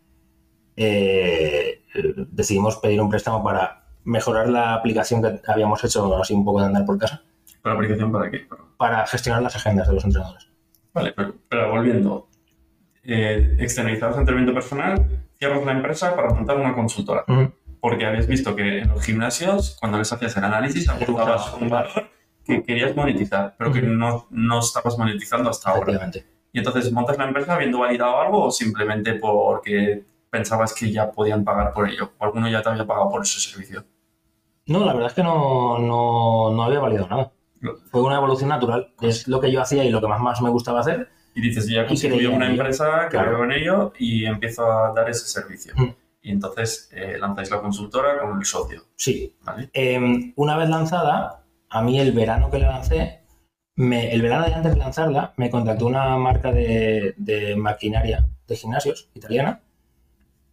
[0.77, 1.83] eh,
[2.31, 6.67] decidimos pedir un préstamo para mejorar la aplicación que habíamos hecho así un poco de
[6.67, 7.23] andar por casa
[7.63, 8.47] ¿Para aplicación para qué?
[8.77, 10.49] Para- gestionar las agendas de los entrenadores
[10.95, 12.29] Vale, pero, pero volviendo.
[13.03, 17.25] Eh, externalizabas entrenamiento personal, cierras la empresa para montar una consultora.
[17.81, 22.11] Porque habías visto que en los gimnasios, cuando les hacías el análisis, aportabas un valor
[22.45, 26.11] que querías monetizar, pero que no, no estabas monetizando hasta ahora.
[26.53, 30.05] Y entonces, ¿montas la empresa habiendo validado algo o simplemente porque
[30.37, 32.13] pensabas que ya podían pagar por ello?
[32.19, 33.85] ¿O alguno ya te había pagado por ese servicio?
[34.67, 37.33] No, la verdad es que no, no, no había valido nada.
[37.91, 38.93] Fue una evolución natural.
[39.01, 41.11] Es lo que yo hacía y lo que más, más me gustaba hacer.
[41.35, 43.33] Y dices, yo ya constituyo una empresa que Claro.
[43.33, 45.75] creo en ello y empiezo a dar ese servicio.
[45.77, 45.89] Mm.
[46.23, 49.37] Y entonces eh, lanzáis la consultora con el socio, Sí.
[49.43, 49.71] ¿vale?
[49.75, 53.23] Eh, una vez lanzada, a mí el verano que la lancé,
[53.77, 58.57] me- el verano de antes de lanzarla, me contactó una marca de, de maquinaria de
[58.57, 59.61] gimnasios italiana,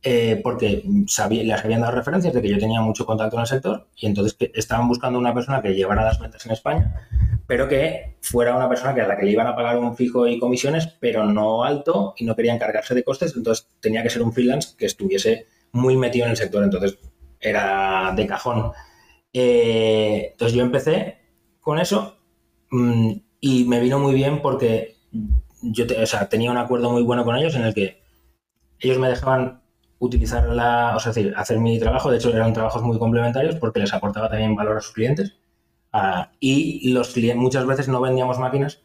[0.01, 3.47] eh, porque sabía, les habían dado referencias de que yo tenía mucho contacto en el
[3.47, 7.07] sector y entonces estaban buscando una persona que llevara las ventas en España,
[7.47, 10.25] pero que fuera una persona que a la que le iban a pagar un fijo
[10.25, 14.21] y comisiones, pero no alto y no querían cargarse de costes, entonces tenía que ser
[14.21, 16.97] un freelance que estuviese muy metido en el sector, entonces
[17.41, 18.71] era de cajón.
[19.33, 21.17] Eh, entonces yo empecé
[21.59, 22.17] con eso
[22.71, 24.95] mm, y me vino muy bien porque
[26.29, 28.01] tenía un acuerdo muy bueno con ellos en el que
[28.79, 29.58] ellos me dejaban
[29.99, 33.79] utilizar la, o sea, decir, hacer mi trabajo, de hecho eran trabajos muy complementarios porque
[33.79, 35.35] les aportaba también valor a sus clientes
[35.91, 38.81] Ah, y los clientes muchas veces no vendíamos máquinas,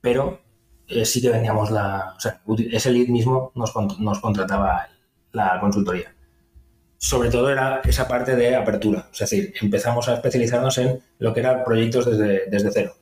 [0.00, 0.40] pero
[0.86, 4.88] eh, sí que vendíamos la, o sea, ese lead mismo nos, nos contrataba
[5.32, 6.14] la consultoría.
[6.98, 11.40] Sobre todo era esa parte de apertura, es decir, empezamos a especializarnos en lo que
[11.40, 12.94] eran proyectos desde, desde cero.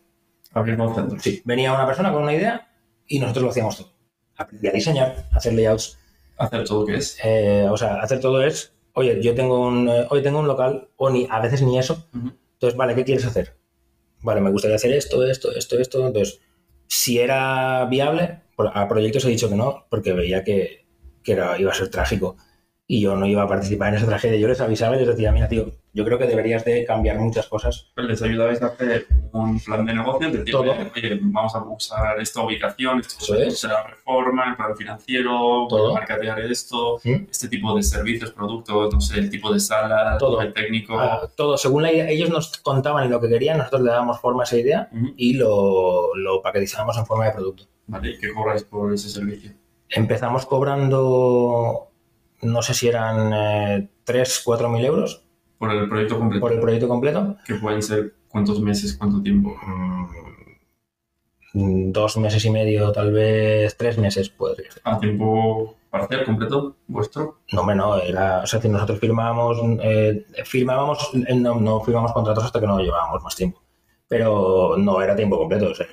[0.55, 1.23] Abrir centros.
[1.23, 2.69] Sí, venía una persona con una idea
[3.07, 3.93] y nosotros lo hacíamos todo.
[4.37, 5.99] Aprendí a diseñar, a hacer layouts,
[6.39, 7.19] Hacer todo que es.
[7.25, 10.89] eh, o sea, hacer todo es, oye, yo tengo un, eh, hoy tengo un local,
[10.97, 13.57] o ni, a veces ni eso, entonces, vale, ¿qué quieres hacer?
[14.23, 16.41] Vale, me gustaría hacer esto, esto, esto, esto, entonces,
[16.87, 20.87] si era viable, a proyectos he dicho que no, porque veía que,
[21.23, 22.37] que era, iba a ser trágico
[22.91, 25.31] y yo no iba a participar en esa tragedia, yo les avisaba y les decía,
[25.31, 27.91] mira, tío, yo creo que deberías de cambiar muchas cosas.
[27.95, 30.73] Pues les ayudabais a hacer un plan de negocio, decir, Todo.
[30.97, 33.61] oye, vamos a usar esta ubicación, esto Eso es.
[33.61, 35.93] será reforma, el plan financiero, Todo.
[35.93, 37.27] marketear esto, ¿Mm?
[37.31, 40.41] este tipo de servicios, productos, no sé, el tipo de sala, Todo.
[40.41, 40.99] el técnico.
[40.99, 44.45] Ah, todo, según la idea, ellos nos contaban lo que querían, nosotros le dábamos forma
[44.45, 47.65] a esa idea y lo, lo paquetizábamos en forma de producto.
[47.87, 49.53] Vale, ¿y qué cobráis por ese servicio?
[49.91, 51.88] Empezamos cobrando,
[52.43, 55.25] no sé si eran eh, 3, 4 mil euros
[55.59, 57.37] Por el proyecto completo, por el proyecto completo.
[57.47, 59.57] que pueden ser cuántos meses, cuánto tiempo.
[61.55, 64.83] Mm, dos meses y medio, tal vez tres meses podría ser.
[64.85, 67.39] ¿A tiempo parcial completo vuestro?
[67.53, 72.45] No, hombre, no, era, o sea, nosotros firmábamos, eh, firmábamos, eh, no, no firmamos contratos
[72.45, 73.63] hasta que no llevábamos más tiempo,
[74.07, 75.87] pero no era tiempo completo, o sea,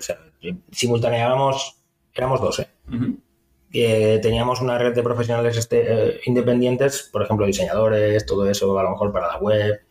[0.71, 1.77] simultaneábamos,
[2.13, 2.67] éramos 12.
[2.93, 3.17] Ujú.
[3.77, 8.83] Eh, teníamos una red de profesionales este, eh, independientes, por ejemplo, diseñadores, todo eso, a
[8.83, 9.81] lo mejor para la web,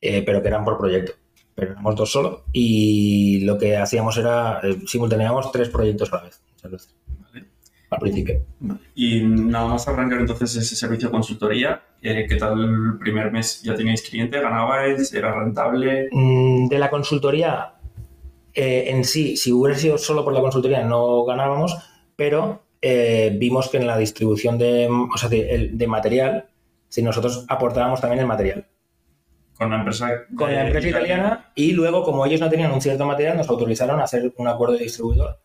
[0.00, 1.12] eh, pero que eran por proyecto.
[1.54, 6.22] Pero éramos dos solo y lo que hacíamos era eh, simultaneábamos tres proyectos a la
[6.24, 7.44] vez, muchas veces, Vale.
[7.90, 8.42] al principio.
[8.58, 8.80] Vale.
[8.96, 13.62] Y nada más arrancar entonces ese servicio de consultoría, ¿qué tal el primer mes?
[13.62, 14.40] ¿Ya teníais cliente?
[14.40, 15.14] ¿Ganabais?
[15.14, 16.08] ¿Era rentable?
[16.10, 17.74] Mm, De la consultoría
[18.54, 21.76] en sí, si hubiera sido solo por la consultoría, no ganábamos,
[22.16, 26.46] pero eh, vimos que en la distribución de, o sea, de, de material,
[26.88, 28.66] si nosotros aportábamos también el material.
[29.56, 33.04] Con la empresa, con la empresa italiana y luego, como ellos no tenían un cierto
[33.04, 35.38] material, nos autorizaron a hacer un acuerdo de distribuidor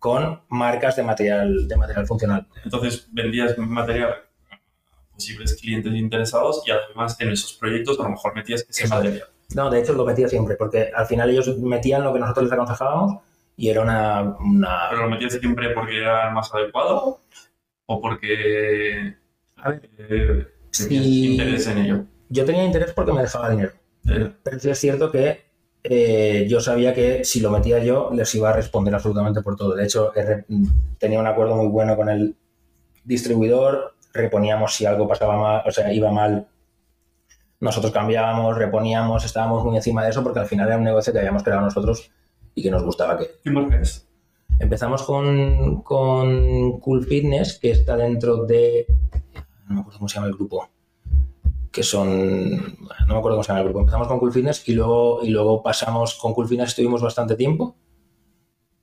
[0.00, 2.48] con marcas de material, de material funcional.
[2.64, 4.10] Entonces vendías material
[4.50, 4.58] a
[5.14, 8.94] posibles clientes interesados y además en esos proyectos a lo mejor metías ese Eso.
[8.96, 9.28] material.
[9.54, 12.52] No, de hecho lo metía siempre, porque al final ellos metían lo que nosotros les
[12.52, 13.22] aconsejábamos
[13.56, 14.22] y era una...
[14.40, 17.20] una- ¿Pero lo metías siempre porque era el más adecuado
[17.86, 19.14] o porque
[19.56, 21.32] A ver, eh, tenías Sí.
[21.32, 22.04] interés en ello?
[22.28, 23.72] yo tenía interés porque me dejaba dinero,
[24.08, 25.44] Eh, pero sí es cierto que
[25.84, 29.74] eh, yo sabía que si lo metía yo les iba a responder absolutamente por todo.
[29.74, 30.44] De hecho, he re-
[30.98, 32.36] tenía un acuerdo muy bueno con el
[33.04, 36.46] distribuidor, reponíamos si algo pasaba mal, o sea, iba mal.
[37.60, 41.18] Nosotros cambiábamos, reponíamos, estábamos muy encima de eso porque al final era un negocio que
[41.20, 42.10] habíamos creado nosotros
[42.54, 43.30] y que nos gustaba que.
[43.42, 44.08] ¿Qué marca es?
[44.58, 48.86] Empezamos con, con Cool Fitness, que está dentro de.
[49.68, 50.68] No me acuerdo cómo se llama el grupo.
[51.70, 52.56] Que son.
[52.60, 53.80] No me acuerdo cómo se llama el grupo.
[53.80, 57.76] Empezamos con Cool Fitness y luego, y luego pasamos con Cool Fitness, estuvimos bastante tiempo.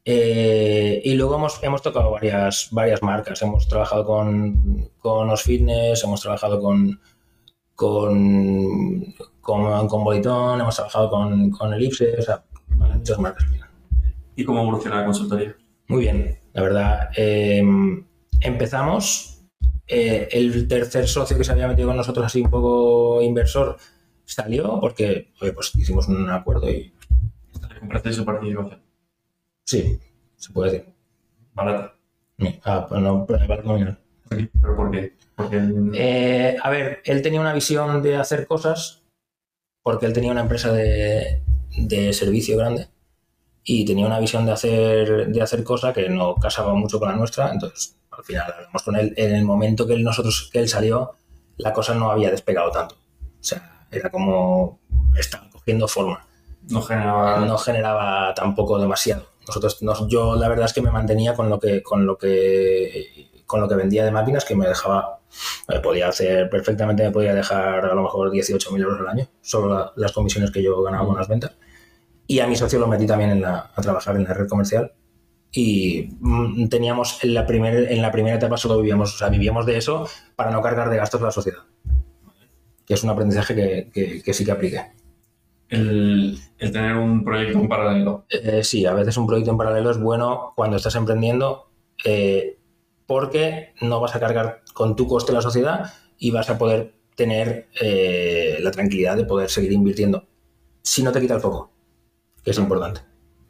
[0.04, 3.42] Eh, y luego hemos, hemos tocado varias, varias marcas.
[3.42, 7.00] Hemos trabajado con, con Os Fitness, hemos trabajado con,
[7.76, 12.44] con, con, con Boitón, hemos trabajado con, con Elipse, o sea,
[12.96, 13.18] muchas.
[14.36, 15.56] ¿Y cómo evoluciona la consultoría?
[15.88, 17.10] Muy bien, la verdad.
[17.16, 17.64] eh,
[18.42, 19.42] empezamos,
[19.88, 23.78] eh, el tercer socio que se había metido con nosotros así un poco inversor
[24.26, 26.94] salió porque oye, pues hicimos un acuerdo y
[27.80, 28.82] ¿Comprasteis su participación?
[29.64, 30.00] sí,
[30.36, 30.94] se puede decir.
[31.54, 31.96] Barata.
[32.64, 34.00] Ah, pues no, pero nominal.
[34.30, 35.14] ¿Pero por qué?
[35.36, 35.60] Porque
[35.96, 39.02] Eh, a ver, él tenía una visión de hacer cosas
[39.82, 41.42] porque él tenía una empresa de,
[41.78, 42.88] de servicio grande
[43.64, 47.16] y tenía una visión de hacer, de hacer cosa que no casaba mucho con la
[47.16, 49.14] nuestra, entonces al final hablamos con él.
[49.16, 51.12] En el momento que él, nosotros, que él salió,
[51.58, 52.96] la cosa no había despegado tanto.
[52.96, 54.80] O sea, era como
[55.18, 56.26] estaba cogiendo forma.
[56.70, 57.46] No generaba...
[57.46, 59.28] No generaba tampoco demasiado.
[59.48, 63.29] Nosotros, nos- yo la verdad es que me mantenía con lo que, con lo que,
[63.50, 65.22] con lo que vendía de máquinas, que me dejaba,
[65.68, 69.74] me podía hacer perfectamente, me podía dejar a lo mejor 18.000 euros al año, solo
[69.74, 71.58] la- las comisiones que yo ganaba con las ventas.
[72.28, 74.94] Y a mi socio lo metí también en la, a trabajar en la red comercial.
[75.52, 79.66] Y mm, teníamos en la, primer, en la primera etapa solo vivíamos, o sea, vivíamos
[79.66, 81.64] de eso para no cargar de gastos a la sociedad.
[82.86, 84.92] Que es un aprendizaje que, que- que sí que apliqué.
[85.70, 88.26] El, el tener un proyecto en paralelo.
[88.30, 91.72] Eh, sí, a veces un proyecto en paralelo es bueno cuando estás emprendiendo
[92.06, 92.59] eh,
[93.10, 97.68] porque no vas a cargar con tu coste la sociedad y vas a poder tener
[97.82, 100.28] eh, la tranquilidad de poder seguir invirtiendo
[100.84, 101.72] si no te quita el foco,
[102.44, 103.02] que es importante.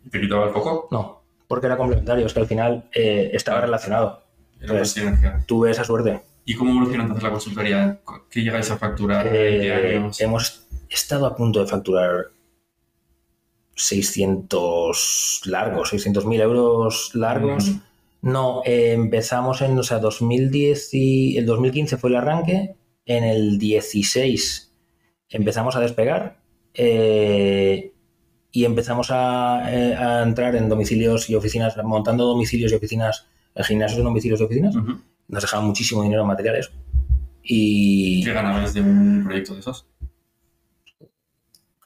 [0.10, 0.88] ¿Te quitaba el foco?
[0.91, 4.24] No, porque era complementario, es que al final eh, estaba relacionado.
[4.62, 5.43] Era sinergia.
[5.45, 6.22] Tuve esa suerte.
[6.45, 8.00] ¿Y cómo evoluciona entonces la consultoría?
[8.32, 10.22] ¿Qué llegáis a facturar Eh, diarios?
[10.22, 12.28] hemos estado a punto de facturar
[13.76, 17.67] 600 largos, 600.000 euros largos.
[17.72, 17.88] Mm.
[18.21, 23.58] No, eh, empezamos en, o sea, 2010 y el 2015 fue el arranque, en el
[23.58, 24.73] 16
[25.29, 26.39] empezamos a despegar
[26.73, 27.93] eh,
[28.51, 33.63] y empezamos a, eh, a entrar en domicilios y oficinas, montando domicilios y oficinas, en
[33.63, 34.75] gimnasios de domicilios y oficinas.
[35.27, 36.71] Nos dejaban muchísimo dinero en materiales.
[37.43, 39.88] Y ¿Qué ganabais de un proyecto de esos?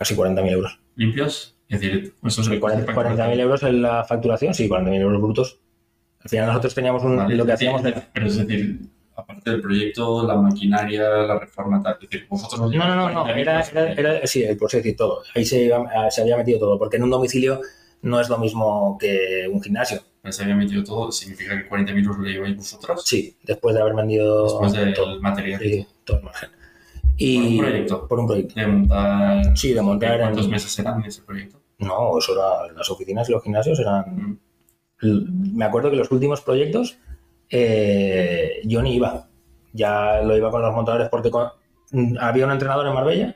[0.04, 0.80] casi 40.000 euros.
[0.96, 1.58] ¿Limpios?
[1.70, 5.60] Es decir, eso es el 40 40.000 euros en la facturación, sí, 40.000 euros brutos.
[6.24, 7.84] Al final nosotros teníamos un, Vale, lo que hacíamos...
[7.84, 8.80] de- Pero es decir,
[9.16, 11.98] aparte del proyecto, la maquinaria, la reforma, tal.
[12.02, 15.22] Es decir, vosotros No, no, no, no, era, era, era- sí, el proceso y todo.
[15.36, 17.60] Ahí se, iba- se había metido todo, porque en un domicilio
[18.02, 20.02] no es lo mismo que un gimnasio.
[20.30, 23.94] Se había metido todo, significa que 40.000 euros lo lleváis vosotros Sí, después de haber
[23.94, 25.60] vendido después del todo, material.
[25.62, 26.50] sí, todo el margen.
[27.18, 28.08] Y, Por un proyecto.
[28.08, 28.60] Por un proyecto.
[28.60, 29.58] De montar.
[29.58, 31.60] Sí, de montar ¿Cuántos en- meses eran ese proyecto?
[31.80, 34.16] No, eso era, las oficinas y los gimnasios eran...
[34.16, 34.40] Mm.
[35.04, 36.98] Me acuerdo que los últimos proyectos
[37.50, 39.28] eh, yo ni iba.
[39.74, 41.50] Ya lo iba con los montadores porque con-
[41.92, 43.36] mm, había un entrenador en Marbella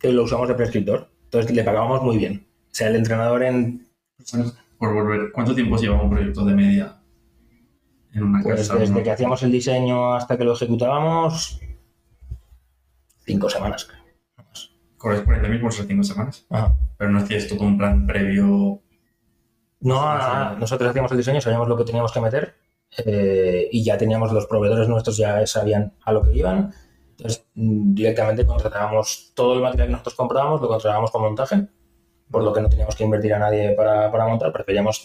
[0.00, 1.08] que lo usamos de prescriptor.
[1.24, 2.46] Entonces le pagábamos muy bien.
[2.46, 3.86] O sea, el entrenador en...
[4.78, 6.96] Por volver, ¿cuánto tiempo lleva un proyecto de media
[8.12, 8.76] en una Pues casa?
[8.76, 9.02] desde ¿no?
[9.02, 11.60] que hacíamos el diseño hasta que lo ejecutábamos,
[13.24, 13.88] cinco semanas.
[14.96, 16.46] Cobráis 40.000 por esas 5 semanas.
[16.48, 16.74] Ajá.
[16.96, 18.80] Pero no hacíais todo un plan previo.
[19.84, 22.54] No, nada, nosotros hacíamos el diseño, sabíamos lo que teníamos que meter
[23.04, 26.72] eh, y ya teníamos los proveedores nuestros, ya sabían a lo que iban.
[27.10, 31.68] Entonces, directamente contratábamos todo el material que nosotros comprábamos, lo contratábamos con montaje,
[32.30, 34.50] por lo que no teníamos que invertir a nadie para, para montar.
[34.54, 35.04] Preferíamos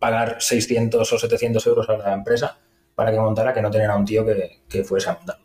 [0.00, 2.58] pagar 600 o 700 euros a la empresa
[2.96, 5.38] para que montara que no tener a un tío que, que fuese a montar.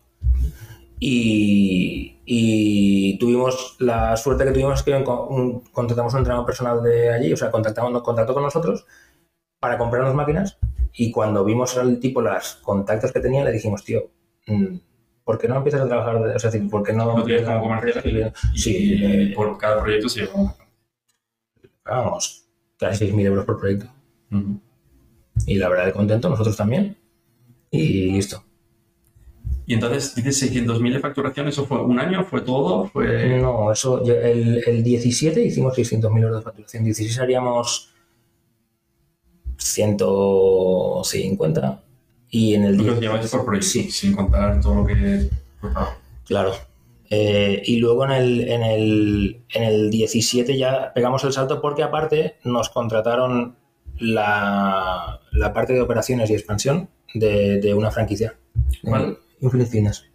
[1.06, 7.36] Y, y tuvimos la suerte que tuvimos que contratamos un entrenador personal de allí, o
[7.36, 8.86] sea, contactamos, nos contactó con nosotros
[9.60, 10.58] para comprarnos máquinas
[10.94, 14.12] y cuando vimos al tipo los contactos que tenía le dijimos, tío,
[14.48, 14.78] mm,
[15.26, 16.16] ¿por qué no empiezas a trabajar?
[16.16, 17.18] o sea, decir, ¿por qué no?
[17.18, 18.34] ¿Lo tienes como comercial?
[18.56, 20.56] Y, Sí, y eh, por cada proyecto se una.
[21.84, 22.46] vamos,
[22.80, 23.88] casi 6.000 euros por proyecto.
[24.32, 24.58] Ujú.
[25.48, 26.96] Y la verdad, contento, nosotros también.
[27.72, 28.42] Y listo.
[29.66, 32.26] Y entonces dices 600.000 de facturación, ¿eso fue un año?
[32.26, 32.88] ¿Fue todo?
[32.88, 33.40] ¿Fue.?
[33.40, 37.94] No, eso, el, el 17 hicimos 600.000 euros de facturación, 16 haríamos
[39.58, 41.82] 150
[42.30, 44.86] y en el Lo que os 10 lleváis por proyecto, Sí, sin contar todo lo
[44.86, 45.30] que.
[46.26, 46.54] Claro.
[47.10, 51.84] Eh, y luego en el, en, el, en el 17 ya pegamos el salto porque
[51.84, 53.56] aparte nos contrataron
[54.00, 58.36] la, la parte de operaciones y expansión de, de una franquicia.
[58.84, 59.20] ¿Cuál?
[59.50, 60.06] Fitness.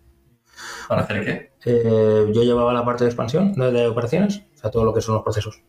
[0.88, 1.52] ¿Para hacer qué?
[1.64, 5.00] Eh, yo llevaba la parte de expansión, de, de operaciones, o sea, todo lo que
[5.00, 5.62] son los procesos.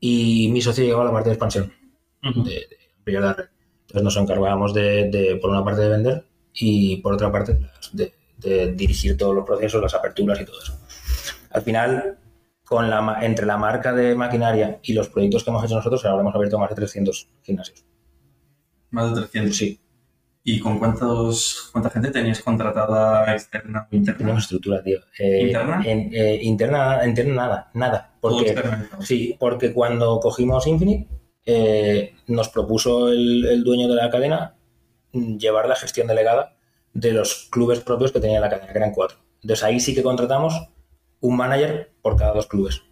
[0.00, 1.72] Y mi socio llevaba la parte de expansión,
[2.22, 2.44] Ujú.
[2.44, 3.44] de, de ampliar la red.
[3.82, 7.58] Entonces nos encargábamos de, de, por una parte, de vender y por otra parte,
[7.92, 8.12] de,
[8.74, 10.78] dirigir todos los procesos, las aperturas y todo eso.
[11.50, 12.18] Al final,
[12.64, 16.20] con la, entre la marca de maquinaria y los proyectos que hemos hecho nosotros, ahora
[16.20, 17.84] hemos abierto más de 300 gimnasios.
[18.90, 19.56] Más de 300.
[19.56, 19.80] Sí,
[20.48, 24.18] ¿Y con cuántos, cuánta gente tenías contratada externa o interna?
[24.18, 25.00] tenemos estructura, tío.
[25.18, 25.82] Eh, ¿Interna?
[25.84, 28.14] en- eh, interna, interna nada, nada.
[28.20, 28.54] Porque.
[29.00, 31.08] Sí, porque cuando cogimos Infinite,
[31.46, 34.54] eh, nos propuso el, el dueño de la cadena
[35.12, 36.56] llevar la gestión delegada
[36.94, 39.18] de los clubes propios que tenía la cadena, que eran cuatro.
[39.42, 40.68] Entonces ahí sí que contratamos
[41.20, 42.82] un manager por cada dos clubes.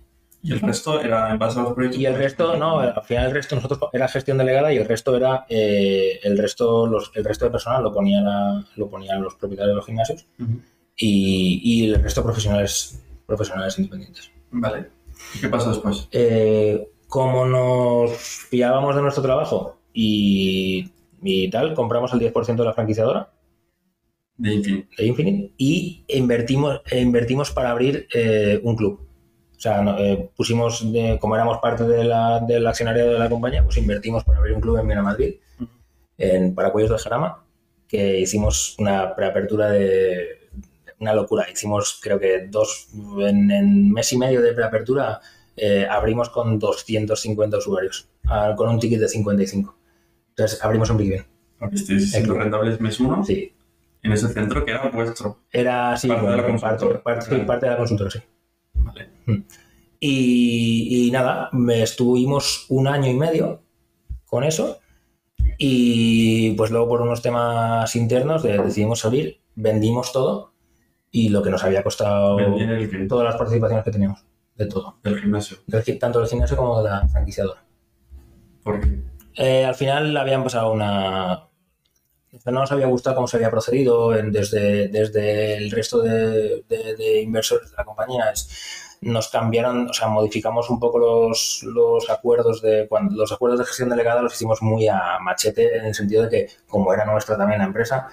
[0.44, 1.98] ¿Y el resto era en base a los proyectos?
[1.98, 5.16] Y el resto, no, al final el resto nosotros era gestión delegada y el resto
[5.16, 8.26] era eh, el resto los, el resto de personal lo ponían
[8.76, 10.26] lo ponían los propietarios de los gimnasios
[10.96, 14.30] y, y el resto profesionales profesionales independientes.
[14.50, 14.90] Vale.
[15.34, 16.08] ¿Y qué pasó después?
[16.12, 20.90] Eh, como nos fiábamos de nuestro trabajo y,
[21.22, 23.32] y tal, compramos el 10% de la franquiciadora
[24.36, 24.88] De Infinite.
[24.98, 29.08] de Infinite y invertimos, e invertimos para abrir eh, un club.
[29.64, 33.30] O sea, no, eh, pusimos, de- como éramos parte de la, del accionariado de la
[33.30, 35.36] compañía, pues invertimos para abrir un club en Viena Madrid,
[36.18, 37.42] en Paracuellos de Jarama,
[37.88, 40.50] que hicimos una preapertura de
[41.00, 41.46] una locura.
[41.50, 42.88] Hicimos, creo que dos,
[43.20, 45.20] en, en mes y medio de preapertura,
[45.56, 49.74] eh, abrimos con 250 usuarios, ah, con un ticket de 55.
[50.28, 50.98] Entonces abrimos un
[52.10, 52.42] siendo club.
[52.42, 53.50] rentables mes uno Sí,
[54.02, 55.38] en ese centro que era vuestro.
[55.50, 56.42] era así, Parte de la
[57.02, 58.18] parte- sí, parte de la consultora, sí.
[58.84, 59.08] Vale.
[60.00, 63.62] Y, y nada, me estuvimos un año y medio
[64.26, 64.78] con eso
[65.58, 70.52] y pues luego por unos temas internos de- decidimos salir, vendimos todo
[71.10, 74.24] y lo que nos había costado el todas las participaciones que teníamos,
[74.56, 75.58] de todo, del gimnasio.
[75.66, 77.64] del tanto del gimnasio como de la franquiciadora.
[78.62, 78.98] Porque
[79.36, 81.43] Eh, al final habían pasado una...
[82.44, 86.64] No nos había gustado cómo se había procedido desde, desde el resto de,
[87.22, 88.32] inversores de la compañía.
[89.00, 93.66] Nos cambiaron, o sea, modificamos un poco los, los acuerdos de cuando los acuerdos de
[93.66, 97.36] gestión delegada los hicimos muy a machete en el sentido de que como era nuestra
[97.36, 98.08] también la empresa,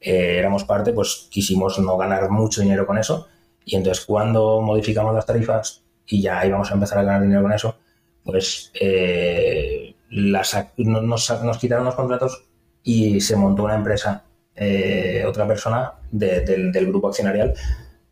[0.00, 3.28] eh, éramos parte, pues quisimos no ganar mucho dinero con eso
[3.64, 7.52] y entonces cuando modificamos las tarifas y ya íbamos a empezar a ganar dinero con
[7.52, 7.78] eso,
[8.22, 12.44] pues eh, las nos, nos quitaron los contratos
[12.84, 14.24] y se montó una empresa,
[14.54, 17.54] eh, otra persona de- del, del grupo accionarial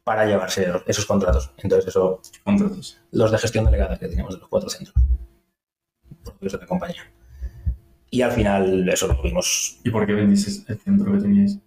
[0.03, 1.53] para llevarse esos contratos.
[1.59, 2.99] Entonces eso, contratos.
[3.12, 4.97] los de gestión delegada que teníamos de los cuatro centros
[6.25, 7.03] propios de la compañía.
[8.11, 11.59] Y al final eso lo vimos ¿Y por qué vendís el centro que teníais?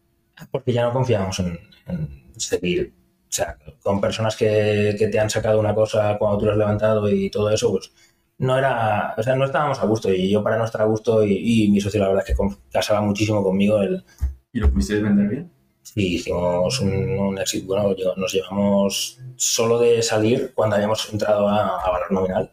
[0.51, 2.93] porque ya no confiábamos en, en seguir.
[3.29, 6.57] O sea, con personas que, que te han sacado una cosa cuando tú lo has
[6.57, 7.91] levantado y todo eso, pues
[8.37, 11.23] no era, o sea, no estábamos a gusto y yo para no estar a gusto
[11.25, 14.03] y, y mi socio la verdad es que casaba muchísimo conmigo el,
[14.51, 15.51] ¿Y lo pudisteis vender bien?
[15.81, 21.47] sí, hicimos un, un éxito, bueno, lle- nos llevamos solo de salir cuando habíamos entrado
[21.47, 22.51] a, a valor nominal,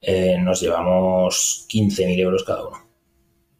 [0.00, 2.78] eh, nos llevamos 15.000 euros cada uno.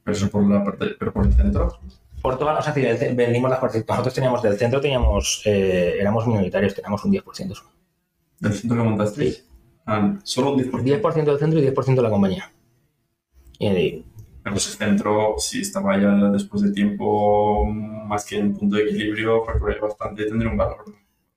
[0.02, 1.78] Pero eso por la parte, pero por el centro.
[2.20, 6.74] Por todas las actividades, vendimos las partes, nosotros teníamos del centro, teníamos, eh, éramos minoritarios,
[6.74, 7.54] teníamos un 10%.
[7.54, 7.70] solo.
[8.40, 9.46] ¿Del centro que montasteis?
[9.86, 10.82] Ah, solo un 10%.
[10.84, 12.50] 10% del centro y 10% de la compañía.
[13.58, 14.04] Y
[14.50, 19.42] pues el centro, si estaba ya después de tiempo más que en punto de equilibrio,
[19.44, 20.84] porque bastante tendría un valor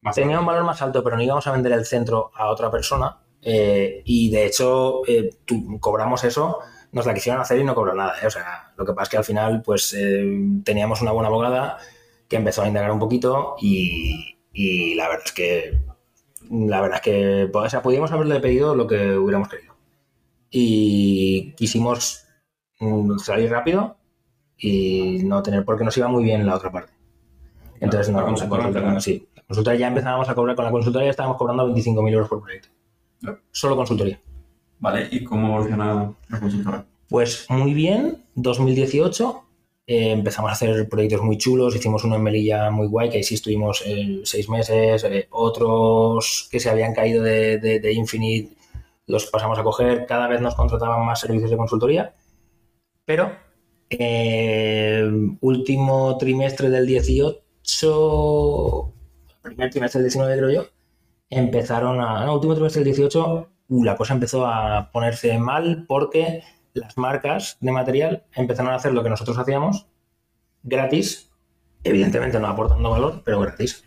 [0.01, 0.41] más tenía alto.
[0.41, 3.17] un valor más alto, pero no íbamos a vender el centro a otra persona.
[3.41, 6.57] eh, y de hecho, eh, tú- cobramos eso,
[6.91, 8.15] nos la quisieron hacer y no cobró nada.
[8.21, 11.27] eh, O sea, lo que pasa es que al final, pues eh, teníamos una buena
[11.29, 11.77] abogada
[12.27, 15.79] que empezó a indagar un poquito y, y la verdad es que
[16.49, 19.75] la verdad es que o sea, podíamos haberle pedido lo que hubiéramos querido.
[20.49, 22.25] Y quisimos
[22.79, 23.97] mm, salir rápido
[24.57, 26.93] y no tener, porque nos iba muy bien la otra parte.
[27.79, 29.01] Entonces, no, consultora consultora, también.
[29.01, 29.27] sí.
[29.35, 32.41] La consultoría ya empezábamos a cobrar, con la consultoría ya estábamos cobrando 25.000 euros por
[32.41, 32.69] proyecto.
[33.21, 33.39] Ya.
[33.51, 34.19] Solo consultoría.
[34.79, 36.85] Vale, ¿y cómo evoluciona la consultora?
[37.09, 39.46] Pues muy bien, 2018
[39.87, 43.23] eh, empezamos a hacer proyectos muy chulos, hicimos uno en Melilla muy guay, que ahí
[43.23, 48.55] sí estuvimos eh, seis meses, eh, otros que se habían caído de, de- Infinite
[49.07, 52.13] los pasamos a coger, cada vez nos contrataban más servicios de consultoría,
[53.05, 53.31] pero
[55.41, 58.93] último trimestre del 18,
[59.41, 60.65] primer trimestre del 19 creo yo,
[61.29, 66.43] empezaron a, no, último trimestre del 18, uh, la cosa empezó a ponerse mal porque
[66.77, 69.87] las marcas de material empezaron a hacer lo que nosotros hacíamos
[70.63, 71.31] gratis,
[71.83, 73.83] evidentemente no aportando valor, pero gratis.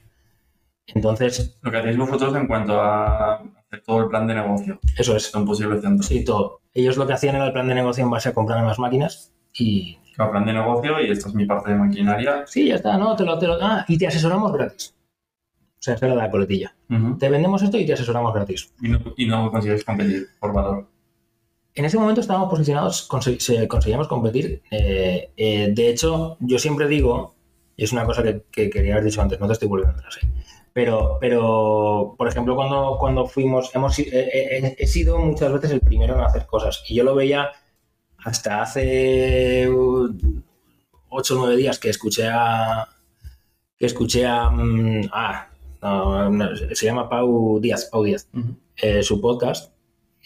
[0.87, 5.15] Entonces, Lo que hacéis vosotros en cuanto a hacer todo el plan de negocio eso
[5.17, 5.33] es.
[5.35, 6.03] un posible centro.
[6.07, 6.61] Sí, todo.
[6.75, 9.33] Ellos lo que hacían era el plan de negocio en base a comprar más máquinas
[9.53, 12.45] y Claro, plan de negocio y esta es mi parte de maquinaria.
[12.47, 13.15] sí, ya está, ¿no?
[13.17, 14.95] Te lo, te lo- ah, y te asesoramos gratis.
[15.57, 16.75] O sea, esa era la coletilla.
[17.19, 18.75] Te vendemos esto y te asesoramos gratis.
[18.83, 20.89] y, no, y no consigues competir por valor.
[21.75, 24.63] En ese momento estábamos posicionados, conse- se- conseguíamos competir.
[24.71, 27.35] eh, eh, de hecho, yo siempre digo,
[27.77, 30.19] y es una cosa que, que quería haber dicho antes, no te estoy volviendo atrás,
[30.23, 30.29] ¿eh?
[30.73, 36.15] pero, pero, por ejemplo, cuando, cuando fuimos, hemos, eh, he sido muchas veces el primero
[36.15, 37.51] en hacer cosas, y yo lo veía
[38.25, 39.69] hasta hace
[41.09, 42.89] 8 o 9 días que escuché a,
[43.79, 45.49] que escuché a, mm, ah,
[45.83, 48.29] no, no, se llama Pau Díaz, Pau Díaz,
[49.03, 49.73] su podcast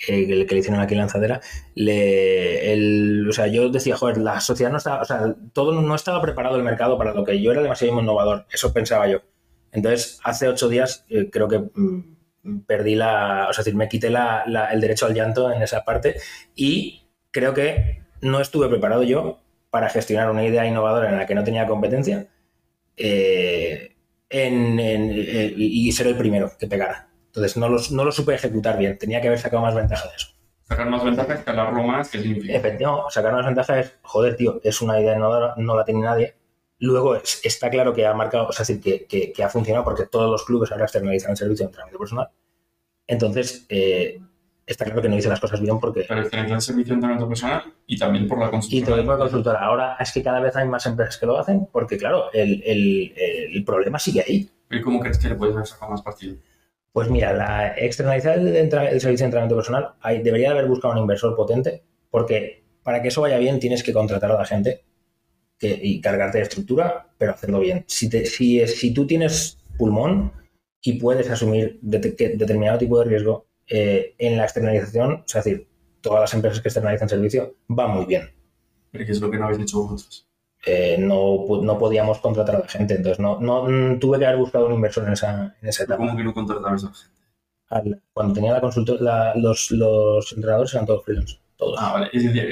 [0.09, 1.41] el que le hicieron aquí en lanzadera,
[1.75, 5.95] le, el, o sea, yo decía, joder, la sociedad no estaba, o sea, todo no
[5.95, 9.23] estaba preparado el mercado para lo que yo era demasiado innovador, eso pensaba yo.
[9.73, 14.11] Entonces, hace ocho días eh, creo que mm, perdí la, o sea, decir, me quité
[14.11, 16.17] la, el derecho al llanto en esa parte
[16.55, 19.41] y creo que no estuve preparado yo
[19.71, 22.29] para gestionar una idea innovadora en la que no tenía competencia
[22.97, 23.97] eh,
[24.29, 27.09] en, y ser el primero que pegara.
[27.35, 30.29] Entonces no, no lo supe ejecutar bien, tenía que haber sacado más ventaja de eso.
[30.63, 32.63] Sacar más ventaja, escalarlo más, significa.
[32.81, 36.37] No, sacar más ventaja es, joder, tío, es una idea innovadora, no la tiene nadie.
[36.79, 40.45] Luego está claro que ha marcado, o sea, que, que, ha funcionado porque todos los
[40.45, 42.29] clubes ahora externalizan el servicio de entrenamiento personal.
[43.07, 44.21] Entonces, eh,
[44.65, 46.05] está claro que no hice las cosas bien porque...
[46.09, 48.79] Pero excelente el servicio de entrenamiento personal y también por la consultora.
[48.79, 49.59] Y también por la consultora.
[49.59, 53.13] Ahora es que cada vez hay más empresas que lo hacen porque, claro, el, el,
[53.17, 54.49] el problema sigue ahí.
[54.71, 56.37] ¿Y cómo crees que le puedes sacar más partido?
[56.95, 61.01] Pues mira, la externalización del servicio de entrenamiento personal hay, debería de haber buscado un
[61.01, 64.85] inversor potente porque para que eso vaya bien tienes que contratar a la gente
[65.61, 67.85] y cargarte de estructura, pero hacerlo bien.
[67.89, 70.35] Si, te, si, si tú tienes pulmón
[70.81, 75.67] y puedes asumir determinado tipo de riesgo, eh, en la externalización, es decir,
[76.01, 78.31] todas las empresas que externalizan servicio, va muy bien.
[78.93, 80.29] ¿Pero qué es lo que no habéis hecho vosotros?
[80.67, 84.39] Eh, no, no, podíamos contratar a la gente, entonces no, no mm, tuve que haber
[84.39, 85.99] buscado un inversor en esa, en esa etapa.
[85.99, 87.15] ¿Cómo que no contratabas a la gente?
[88.13, 91.39] cuando tenía la consultora, los, los entrenadores eran todos freelance.
[91.57, 91.77] Todos.
[91.81, 92.11] Ah, vale.
[92.13, 92.49] Es decir,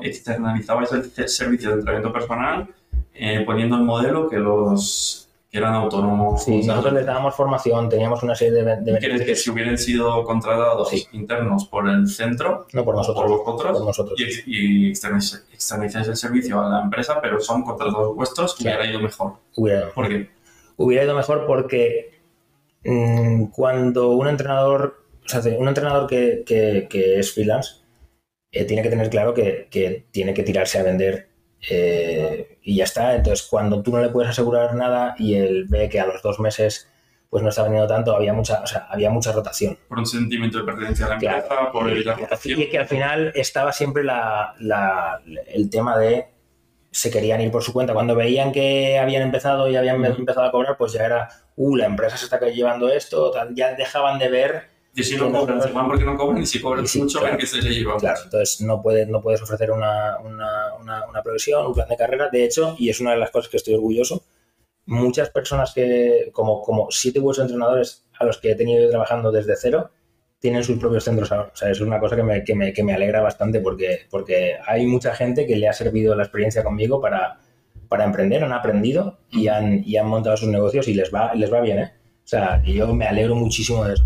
[0.00, 2.66] externalizabais el servicio de entrenamiento personal
[3.14, 5.21] eh, poniendo el modelo que los
[5.52, 6.44] que eran autónomos.
[6.44, 10.24] Sí, nosotros les dábamos formación, teníamos una serie de, de ¿Quieres que si hubieran sido
[10.24, 14.18] contratados internos por el centro, no por nosotros, por vosotros, por nosotros.
[14.46, 19.34] y, y externalizáis el servicio a la empresa, pero son contratados vuestros, hubiera ido mejor?
[19.54, 20.30] Hubiera ¿Por qué?
[20.78, 22.18] Hubiera ido mejor porque
[22.84, 27.82] mmm, cuando un entrenador, o sea, un entrenador que, que, que es freelance,
[28.52, 31.28] eh, tiene que tener claro que, que tiene que tirarse a vender
[31.68, 33.14] eh, y ya está.
[33.14, 36.40] Entonces, cuando tú no le puedes asegurar nada y él ve que a los dos
[36.40, 36.88] meses
[37.30, 39.78] pues no está vendiendo tanto, había mucha, o sea, había mucha rotación.
[39.88, 42.60] Por un sentimiento de pertenencia a la empresa, por la rotación.
[42.60, 44.54] Y que al final estaba siempre la,
[45.46, 46.26] el tema de
[46.90, 47.94] se querían ir por su cuenta.
[47.94, 51.86] Cuando veían que habían empezado y habían empezado a cobrar, pues ya era, uh, la
[51.86, 55.88] empresa se está llevando esto, ya dejaban de ver y si no cobran, se van
[55.88, 58.82] porque no cobran, y si cobran mucho, claro, que se le lleva Claro, entonces no
[58.82, 62.28] puedes, no puedes ofrecer una, una, una, una, provisión, un plan de carrera.
[62.30, 64.22] De hecho, y es una de las cosas que estoy orgulloso,
[64.86, 69.56] muchas personas que, como, como siete u entrenadores a los que he tenido trabajando desde
[69.56, 69.90] cero,
[70.38, 71.50] tienen sus propios centros ahora.
[71.54, 74.56] O sea, es una cosa que me, que me, que me alegra bastante porque, porque
[74.66, 77.40] hay mucha gente que le ha servido la experiencia conmigo para,
[77.88, 81.52] para emprender, han aprendido y han, y han montado sus negocios y les va, les
[81.52, 81.92] va bien, ¿eh?
[82.24, 84.04] O sea, yo me alegro muchísimo de eso.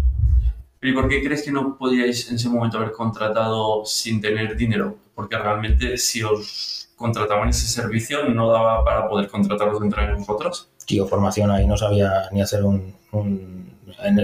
[0.86, 4.96] ¿Y por qué crees que no podíais en ese momento haber contratado sin tener dinero?
[5.16, 10.70] Porque realmente si os contrataban ese servicio no daba para poder contratarlos entre vosotros.
[10.86, 12.94] Tío, formación ahí no sabía ni hacer un...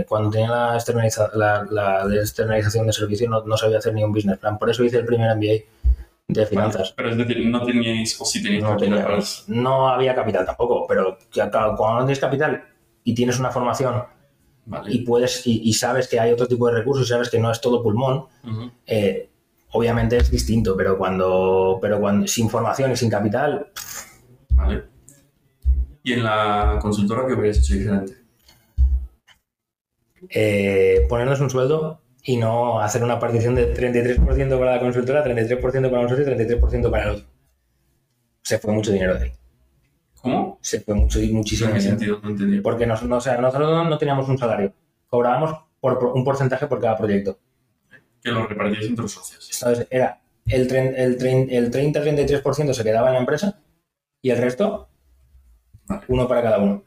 [0.06, 0.76] cuando tenía
[1.34, 4.56] la, externalización de servicio no, no, sabía hacer ni un business plan.
[4.56, 5.64] Por eso hice el primer MBA
[6.28, 6.92] de finanzas.
[6.96, 9.22] pero es decir, no teníais o sí teníais no capital.
[9.48, 11.18] no había capital tampoco, pero
[11.76, 12.64] cuando no tienes capital
[13.02, 14.04] y tienes una formación
[14.86, 17.82] y puedes y, sabes que hay otro tipo de recursos, sabes que no es todo
[17.82, 18.26] pulmón,
[18.86, 19.28] eh,
[19.72, 23.66] obviamente es distinto, pero cuando, pero cuando sin formación y sin capital.
[24.50, 24.84] Vale.
[26.04, 28.14] ¿Y en la consultora qué hubieras hecho diferente?
[30.28, 35.90] Eh, ponernos un sueldo y no hacer una partición de 33% para la consultora, 33%
[35.90, 37.26] para nosotros y 33% para el otro.
[38.42, 39.32] Se fue mucho dinero de ahí.
[40.22, 40.58] ¿Cómo?
[40.62, 41.70] Se fue mucho, muchísimo.
[41.70, 42.20] ¿En qué sentido?
[42.22, 42.60] No entendí.
[42.60, 44.72] Porque no, o sea, nosotros no teníamos un salario.
[45.08, 47.38] Cobrábamos por, un porcentaje por cada proyecto.
[48.22, 49.48] Que lo repartíais entre los socios.
[49.50, 49.86] ¿Sabes?
[49.90, 53.60] Era el, el, el 30-33% se quedaba en la empresa
[54.20, 54.88] y el resto,
[56.06, 56.84] uno para cada uno.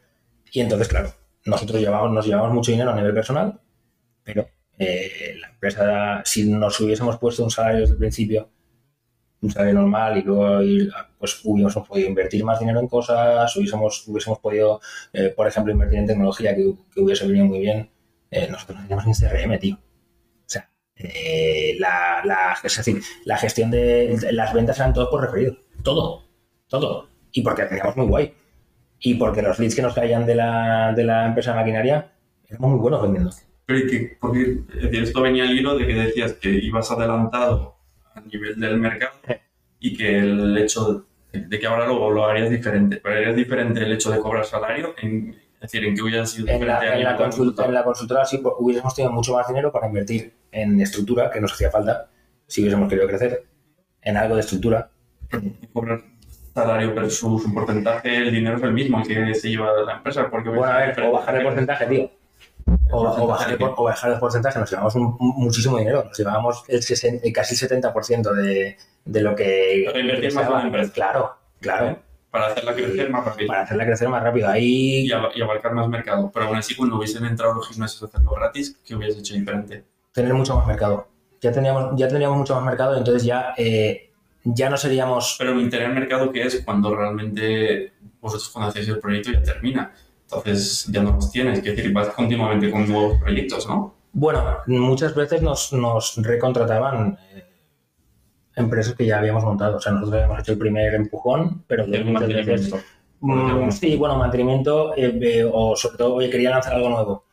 [0.52, 1.12] Y entonces, claro,
[1.46, 3.60] nosotros llevamos, nos llevamos mucho dinero a nivel personal,
[4.24, 8.50] pero eh, la empresa, si nos hubiésemos puesto un salario desde el principio
[9.42, 10.60] un salario normal y luego
[11.20, 14.82] pues hubiésemos podido invertir más dinero en cosas, hubiésemos, hubiésemos podido,
[15.14, 17.90] eh, por ejemplo, invertir en tecnología que, hubiese venido muy bien.
[18.32, 19.76] Eh, nosotros no teníamos ni CRM, tío.
[19.76, 25.22] O sea, eh, la, la, es decir, la gestión de las ventas eran todos por
[25.22, 25.58] referido.
[25.84, 26.24] Todo,
[26.68, 27.10] todo.
[27.32, 28.34] Y porque teníamos muy guay.
[29.00, 32.12] Y porque los leads que nos caían de la, de la empresa de maquinaria
[32.50, 33.32] éramos muy buenos vendiendo.
[33.66, 34.62] Pero que, porque
[34.92, 37.75] esto venía al hilo de que decías que ibas adelantado
[38.32, 39.14] nivel del mercado
[39.80, 43.92] y que el hecho de que ahora luego lo harías diferente, pero harías diferente el
[43.92, 47.18] hecho de cobrar salario en, Es decir, ¿en qué hubiera sido En la, en, la
[47.18, 51.30] consulta, en la consultora sí pues, hubiésemos tenido mucho más dinero para invertir en estructura,
[51.30, 52.10] que nos hacía falta,
[52.48, 53.46] si hubiésemos querido crecer,
[54.02, 54.90] en algo de estructura.
[55.74, 56.02] cobrar
[56.54, 60.30] salario versus un porcentaje, el dinero es el mismo que se lleva la empresa.
[60.30, 62.12] Porque Bueno, a ver, o bajar el porcentaje, tío.
[62.92, 66.64] O, o bajar el, o bajar el porcentaje, nos llevamos un- muchísimo dinero, nos llevábamos
[66.68, 69.84] el, sesen- el casi el 70% de, de lo que...
[69.86, 70.94] Pero invertir más en la empresa.
[70.94, 72.00] Claro, claro,
[72.32, 74.50] Para hacerla crecer más rápido para hacerla crecer más rápido.
[74.50, 76.32] Ahí y, ab- y abarcar más mercado.
[76.34, 79.84] Pero aún así, cuando hubiesen entrado los gimnasios a hacerlo gratis, ¿qué hubieses hecho diferente?
[80.12, 81.08] tener mucho más mercado.
[81.42, 84.12] Ya teníamos, ya teníamos mucho más mercado, entonces ya, eh,
[84.46, 85.36] ya no seríamos...
[85.38, 87.92] Pero el tener mercado que es cuando realmente
[88.22, 89.92] vosotros cuando hacéis el proyecto ya termina.
[90.26, 93.94] Entonces ya no los tienes, es decir, vas continuamente con nuevos proyectos, ¿no?
[94.12, 97.44] Bueno, muchas veces nos, nos recontrataban eh,
[98.56, 99.78] empresas que ya habíamos montado.
[99.78, 102.80] O sea, nosotros habíamos hecho el primer empujón, pero El mantenimiento.
[103.20, 107.26] Mm, sí, bueno, mantenimiento eh, eh, o sobre todo, oye, quería lanzar algo nuevo.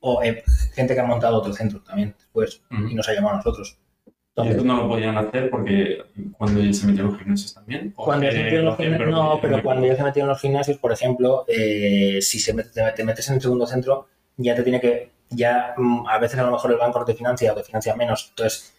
[0.00, 0.42] O eh,
[0.74, 3.78] gente que ha montado otro centro también después y nos ha llamado a nosotros.
[4.44, 6.02] Y eso no lo podían hacer porque
[6.36, 7.92] cuando ya se metieron los gimnasios también.
[7.96, 10.28] ¿O cuando ya que se metieron lo los gimnasios, no, pero cuando ya se metieron
[10.28, 14.08] los gimnasios, por ejemplo, eh, si se met- te, te metes en el segundo centro,
[14.36, 17.14] ya te tiene que, ya mm, a veces a lo mejor el banco no te
[17.14, 18.74] financia o te financia menos, entonces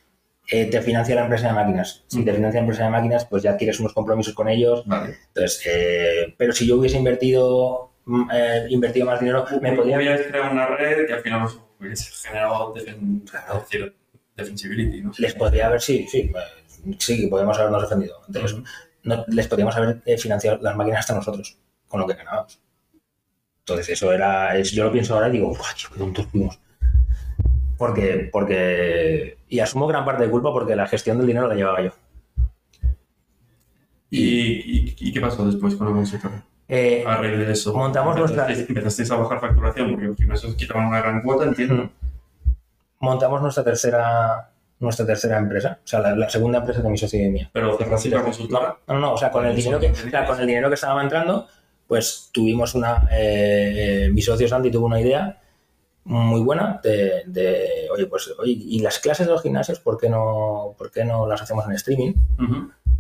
[0.52, 2.04] eh, te financia la empresa de máquinas.
[2.08, 4.84] Si te financia la empresa de máquinas, pues ya adquieres unos compromisos con ellos.
[4.88, 5.16] Vale.
[5.28, 10.22] Entonces, eh, pero si yo hubiese invertido, mm, eh, invertido más dinero, me podría Hubieras
[10.28, 11.48] creado una red que al final
[11.80, 13.64] hubiese generado defen- Claro.
[14.40, 15.12] Defensibility, ¿no?
[15.18, 16.32] les podría haber, sí, sí,
[16.98, 18.22] sí, podemos habernos defendido.
[18.28, 18.58] Entonces,
[19.04, 22.60] no- les podríamos haber eh, financiado las máquinas hasta nosotros, con lo que ganábamos.
[23.60, 26.60] Entonces, eso era, es- yo lo pienso ahora y digo, "Buah, tío, qué tontos fuimos.
[27.78, 31.82] Porque, porque, y asumo gran parte de culpa porque la gestión del dinero la llevaba
[31.82, 31.92] yo.
[34.10, 36.44] ¿Y, y, y qué pasó después con la consultora?
[36.68, 37.74] Eh, A raíz de eso.
[37.74, 41.90] Montamos nuestra- Empezasteis- Empezasteis a bajar facturación porque los gimnasios quitaban una gran cuota, entiendo.
[43.00, 47.24] Montamos nuestra tercera, nuestra tercera empresa, o sea, la, la segunda empresa de mi socio
[47.24, 47.50] y mía.
[47.54, 48.78] Pero cerrasteis la consultora.
[48.88, 50.76] No, no, no, o sea, con el dinero que, o sea, con el dinero que
[50.76, 51.48] estaba entrando,
[51.88, 55.42] pues tuvimos una, eh, eh, mi socio Santi tuvo una idea
[56.06, 60.10] muy buena de, de, oye, pues, oye, y las clases de los gimnasios, ¿por qué
[60.10, 62.14] no, por qué no las hacemos en streaming?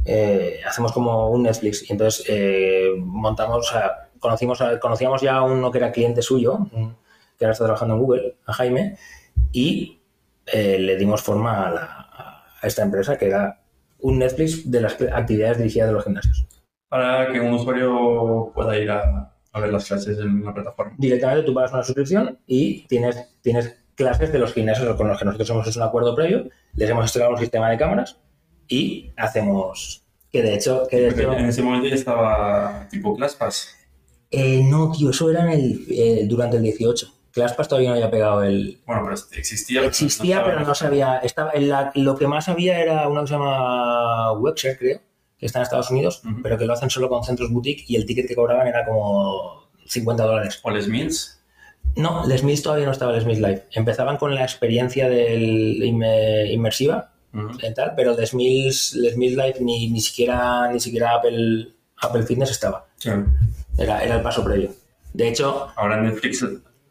[0.05, 5.43] Eh, hacemos como un Netflix y entonces eh, montamos, o sea, conocimos, conocíamos ya a
[5.43, 6.67] uno que era cliente suyo,
[7.37, 8.97] que ahora está trabajando en Google, a Jaime,
[9.51, 10.01] y
[10.45, 13.61] eh, le dimos forma a, la- a esta empresa que era
[13.99, 16.47] un Netflix de las actividades dirigidas de los gimnasios.
[16.89, 20.93] Para que un usuario pueda ir a, a ver las clases en una plataforma.
[20.97, 25.25] Directamente tú pagas una suscripción y tienes, tienes clases de los gimnasios con los que
[25.25, 28.17] nosotros hemos hecho un acuerdo previo, les hemos instalado un sistema de cámaras
[28.67, 33.15] y hacemos, que de hecho, que de Porque hecho en ese momento ya estaba tipo
[33.15, 33.75] ClassPass.
[34.31, 37.07] Eh, no, tío, eso era en el, eh, durante el 18.
[37.33, 38.79] ClassPass todavía no había pegado el...
[38.85, 39.83] Bueno, pero existía.
[39.85, 41.17] Existía, pero no sabía...
[41.17, 44.99] Estaba en la- lo que más había era una que se llama Webshare, creo,
[45.37, 48.05] que está en Estados Unidos, pero que lo hacen solo con centros boutique y el
[48.05, 50.59] ticket que cobraban era como 50 dólares.
[50.63, 51.35] O Les Mills.
[51.95, 53.65] No, Les Mills todavía no estaba Les Mills Live.
[53.71, 57.57] Empezaban con la experiencia del inme- inmersiva Ujú.
[57.61, 61.69] y tal, pero Les Mills, Les Mills Live ni, ni siquiera, ni siquiera Apple,
[62.01, 62.87] Apple Fitness estaba.
[63.77, 64.71] Era, era el paso previo.
[65.13, 66.45] De hecho, Ahora Netflix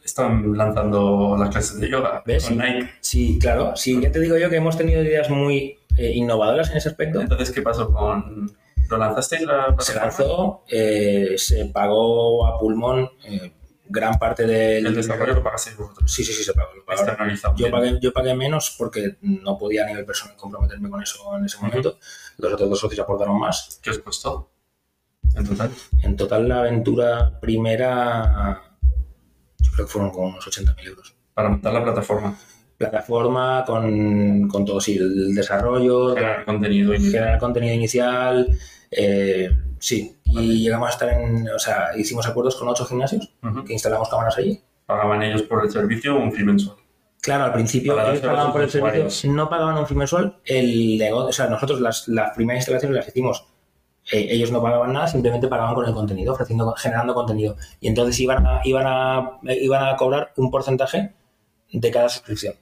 [0.08, 2.46] están lanzando las clases de yoga ¿Ves?
[2.46, 2.90] con Nike.
[3.00, 3.76] Sí, claro.
[3.76, 7.20] Sí, ya te digo yo que hemos tenido ideas muy eh, innovadoras en ese aspecto.
[7.20, 8.52] Entonces, ¿qué pasó con...?
[8.88, 13.52] ¿Lo lanzasteis la Se lanzó, eh, se pagó a pulmón eh,
[13.84, 14.86] gran parte del...
[14.86, 16.10] El desarrollo lo pagasteis vosotros.
[16.10, 16.70] Sí, sí, sí, se pagó.
[17.56, 21.44] Yo pagué, yo pagué menos porque no podía a nivel personal comprometerme con eso en
[21.44, 21.98] ese momento.
[22.38, 23.78] Los otros dos socios aportaron más.
[23.82, 24.50] ¿Qué os costó?
[25.34, 25.70] En total.
[26.02, 28.62] En total, la aventura primera,
[29.60, 31.14] yo creo que fueron como unos 80.000 euros.
[31.34, 32.36] Para montar la plataforma.
[32.76, 36.92] Plataforma con, con todo, sí, el desarrollo, Generar contenido.
[36.92, 38.48] generar contenido inicial,
[38.90, 40.16] eh, sí.
[40.24, 43.32] Y llegamos a estar en, o sea, hicimos acuerdos con ocho gimnasios
[43.66, 44.60] que instalamos cámaras allí.
[44.86, 46.76] Pagaban ellos por el servicio un fee mensual.
[47.20, 49.24] Claro, al principio Para ellos pagaban por el servicio, usuarios.
[49.24, 50.36] no pagaban un fee mensual.
[50.44, 53.44] El negocio, o sea, nosotros las, las primeras instalaciones las hicimos.
[54.12, 57.56] Eh, ellos no pagaban nada, simplemente pagaban con el contenido, ofreciendo, generando contenido.
[57.80, 61.12] Y entonces iban a, iban a, eh, iban a cobrar un porcentaje
[61.72, 62.54] de cada suscripción.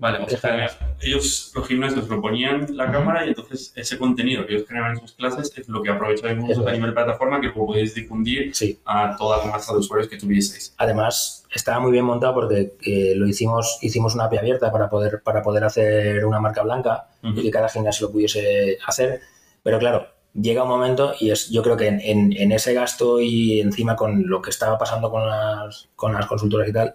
[0.00, 0.70] Vale, o sea,
[1.00, 2.92] ellos, los gimnasios, lo ponían la Ujú.
[2.92, 6.38] cámara y entonces ese contenido que ellos generaban en sus clases es lo que aprovecháis
[6.38, 8.78] vosotros a nivel plataforma que podéis difundir Sí.
[8.84, 10.72] a toda la masa de usuarios que tuvieseis.
[10.78, 15.20] Además, estaba muy bien montado porque eh, lo hicimos, hicimos una API abierta para poder,
[15.24, 17.40] para poder hacer una marca blanca Ujú.
[17.40, 19.20] y que cada gimnasio lo pudiese hacer.
[19.64, 20.06] Pero claro,
[20.40, 23.96] llega un momento y es, yo creo que en, en- en ese gasto y encima
[23.96, 26.94] con lo que estaba pasando con las, con las consultoras y tal,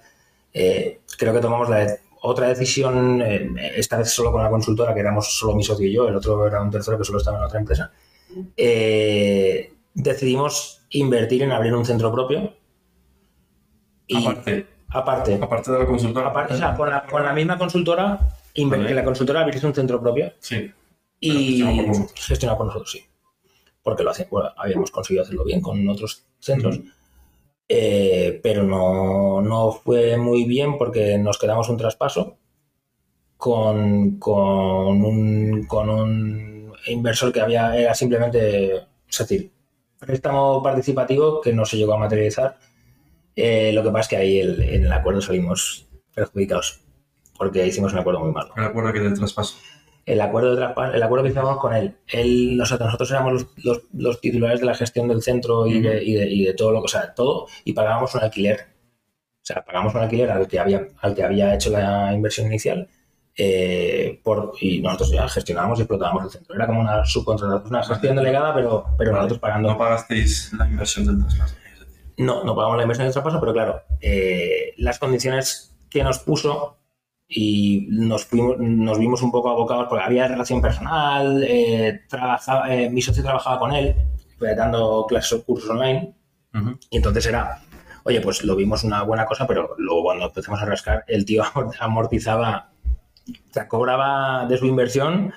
[0.54, 5.02] eh, creo que tomamos la otra decisión, eh, esta vez solo con la consultora, que
[5.02, 7.44] éramos solo mi socio y yo, el otro era un tercero que solo estaba en
[7.44, 7.92] otra empresa.
[8.58, 12.54] eh, decidimos invertir en abrir un centro propio.
[14.08, 16.28] Y Aparte, aparte, aparte de la consultora.
[16.30, 18.20] aparte, o sea, con la, con la misma consultora,
[18.54, 20.72] que la consultora abriese un centro propio Sí.
[21.20, 21.64] y
[22.16, 23.06] gestionado por nosotros, sí.
[23.84, 26.80] Porque lo hace- bueno, habíamos conseguido hacerlo bien con otros centros,
[27.70, 32.38] eh, pero no, no fue muy bien porque nos quedamos un traspaso
[33.38, 38.76] con, con, un, con un inversor que había, era simplemente,
[39.10, 39.52] es decir,
[40.00, 42.58] préstamo participativo que no se llegó a materializar.
[43.36, 46.82] Eh, lo que pasa es que ahí el- en el acuerdo salimos perjudicados
[47.38, 49.56] porque hicimos un acuerdo muy malo Me acuerdo que del traspaso.
[50.06, 50.64] El acuerdo de
[50.96, 51.96] el acuerdo que hicimos con él.
[52.08, 56.04] él nosotros, nosotros éramos los, los- los titulares de la gestión del centro y, de,
[56.04, 58.60] y de- y de todo lo que, o sea, todo, y pagábamos un alquiler.
[59.42, 62.88] O sea, pagamos un alquiler al que había, al que había hecho la inversión inicial.
[63.36, 66.56] eh, por, y nosotros ya gestionábamos y explotábamos el centro.
[66.56, 69.24] Era como una subcontratación, una gestión delegada, pero, pero Vale.
[69.24, 69.70] nosotros pagando.
[69.72, 71.56] No pagasteis la inversión del traspaso.
[72.18, 76.78] No, no pagamos la inversión del traspaso, pero claro, eh, las condiciones que nos puso
[77.36, 82.90] y nos, fuimos, nos vimos un poco abocados porque había relación personal, eh, trabajaba, eh,
[82.90, 83.96] mi socio trabajaba con él,
[84.58, 86.14] dando clases o cursos online,
[86.54, 86.78] Ujú.
[86.90, 87.62] y entonces era,
[88.04, 91.44] oye, pues lo vimos una buena cosa, pero luego cuando empezamos a rascar, el tío
[91.44, 92.72] amor- amortizaba,
[93.28, 95.34] o sea, cobraba de su inversión,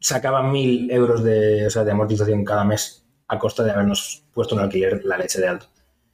[0.00, 4.54] sacaba mil euros de, o sea, de amortización cada mes a costa de habernos puesto
[4.54, 5.66] en alquiler la leche de alto.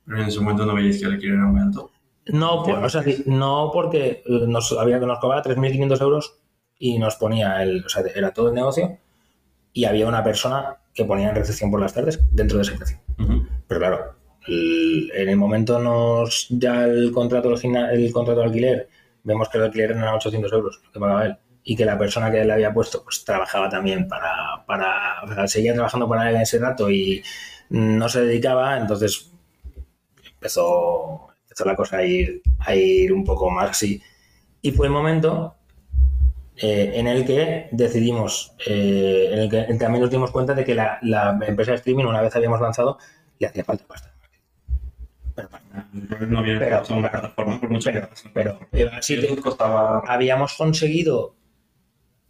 [0.08, 1.90] En ese momento no veíais que el alquiler era muy alto.
[2.26, 6.38] No, por- o sea, sí, no porque eh, nos había que nos cobraba 3.500 euros
[6.78, 8.98] y nos ponía el, o sea, era todo el negocio
[9.72, 12.98] y había una persona que ponía en recepción por las tardes dentro de ese precio.
[13.66, 14.14] Pero claro,
[14.46, 18.88] el- en el momento nos ya el contrato el contrato de alquiler,
[19.22, 22.30] vemos que el alquiler eran 800 euros lo que pagaba él y que la persona
[22.30, 26.36] que le había puesto pues trabajaba también para, para o sea, seguía trabajando para él
[26.36, 27.22] en ese rato y
[27.70, 29.32] no se dedicaba, entonces
[30.34, 34.02] empezó, empezó la cosa a ir, a ir un poco más así.
[34.60, 35.54] Y fue el momento
[36.56, 40.74] eh, en el que decidimos, eh, en el que también nos dimos cuenta de que
[40.74, 42.98] la, la empresa de streaming, una vez habíamos lanzado,
[43.38, 44.12] le hacía falta pasta.
[45.36, 45.86] Pero, pasta.
[46.28, 48.08] No había Pero- una plataforma por mucho pero-
[48.58, 50.02] que pero, sí, eso costaba.
[50.08, 51.36] habíamos conseguido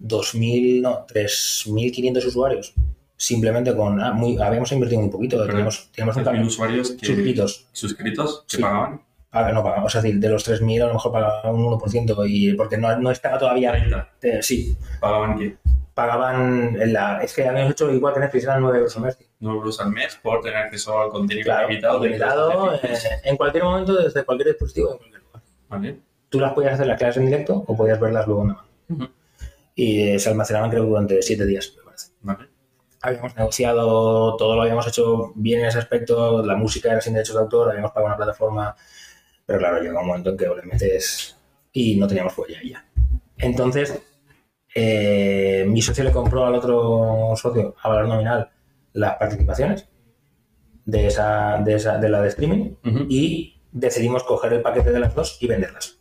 [0.02, 2.74] 2.000, no, 3.500 usuarios
[3.16, 4.00] simplemente con...
[4.02, 7.68] ah, muy, habíamos invertido muy poquito, Pero teníamos, teníamos un 3.000 cambio usuarios que, suscritos.
[7.72, 8.62] suscritos que Sí.
[8.62, 9.00] pagaban
[9.34, 12.78] No pagamos, es decir, de los 3.000 a lo mejor pagaban un 1%, y, porque
[12.78, 13.72] no, no estaba todavía...
[13.72, 14.08] 30.
[14.22, 15.56] eh, sí, Pagaban que
[15.94, 17.22] pagaban en la...
[17.22, 19.18] Es que habíamos hecho igual que Netflix, eran 9 euros al mes.
[19.40, 22.04] 9 euros al mes por tener acceso al contenido Claro, limitado.
[22.04, 25.42] limitado, eh, en cualquier momento, desde cualquier dispositivo, en cualquier lugar.
[25.68, 25.98] Vale.
[26.28, 28.68] Tú las podías hacer las clases en directo o podías verlas luego en la mano.
[28.88, 29.08] Ujú.
[29.76, 32.08] Y eh, se almacenaban creo durante 7 días, me parece.
[32.22, 32.48] Vale.
[33.00, 37.36] Habíamos negociado, todo lo habíamos hecho bien en ese aspecto, la música era sin derechos
[37.36, 38.74] de autor, habíamos pagado una plataforma,
[39.46, 41.36] pero claro, llega un momento en que le metes
[41.72, 42.86] y no teníamos huella ya.
[43.36, 44.00] Entonces,
[44.74, 48.50] eh, mi socio le compró al otro socio a valor nominal
[48.92, 49.88] las participaciones
[50.84, 52.74] de, esa, de, esa, de la de streaming
[53.08, 55.98] y decidimos coger el paquete de las dos y venderlas.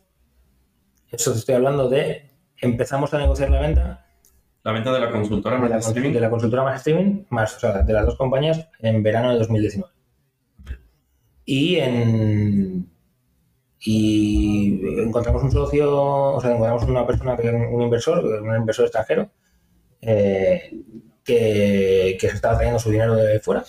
[1.10, 4.06] Eso te estoy hablando de, empezamos a negociar la venta
[4.62, 6.12] La venta de la consultora de más la, streaming.
[6.12, 9.38] de la consultora más streaming, más, o sea, de las dos compañías, en verano de
[9.38, 9.92] 2019.
[11.46, 12.93] Y en
[13.84, 19.30] y encontramos un socio, o sea, encontramos una persona, que un inversor, un inversor extranjero,
[20.00, 20.72] eh,
[21.22, 23.62] que, que se estaba trayendo su dinero de fuera.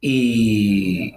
[0.00, 1.14] Y,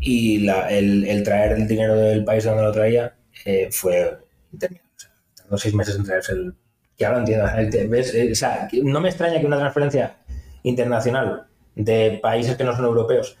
[0.00, 3.14] y la- el, el traer el dinero del país de donde lo traía
[3.44, 4.18] eh, fue
[4.52, 4.90] interminable.
[4.96, 6.54] O sea, tardó seis meses en traerse el,
[6.98, 7.46] ya lo entiendo.
[7.56, 10.16] Eh, O sea, que no me extraña que una transferencia
[10.62, 13.38] internacional de países que no son europeos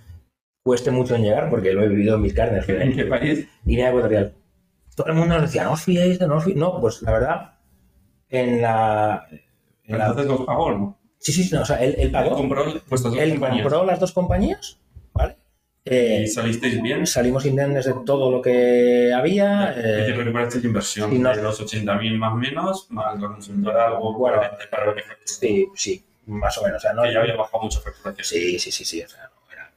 [0.66, 2.68] cueste mucho en llegar, porque lo he vivido en mis carnes.
[2.68, 3.48] ¿En qué país?
[3.64, 4.34] Guinea Ecuatorial.
[4.96, 6.56] Todo el mundo nos decía, no os fiéis de no os fiéis".
[6.58, 7.54] No, pues la verdad,
[8.28, 9.26] en la.
[9.84, 10.98] en la- Entonces los pagó no.
[11.18, 12.34] sí, sí, no, o sea, él, él Él pagó.
[12.36, 14.78] compró vuestras dos Él compró las dos compañías,
[15.14, 15.36] ¿vale?
[15.84, 17.06] Eh, Y salisteis bien.
[17.06, 19.72] salimos indemnes de todo lo que había.
[19.76, 23.20] y eh, que recuperasteis la inversión sí, no- de los 80.000 más o menos, más
[23.20, 24.40] la consultora algo Bueno,
[24.70, 26.78] para lo que sí, sí, más o menos.
[26.78, 28.24] O sea, no, que ya había bajado mucho facturación.
[28.24, 29.02] Sí, sí, sí, sí.
[29.02, 29.30] o sea,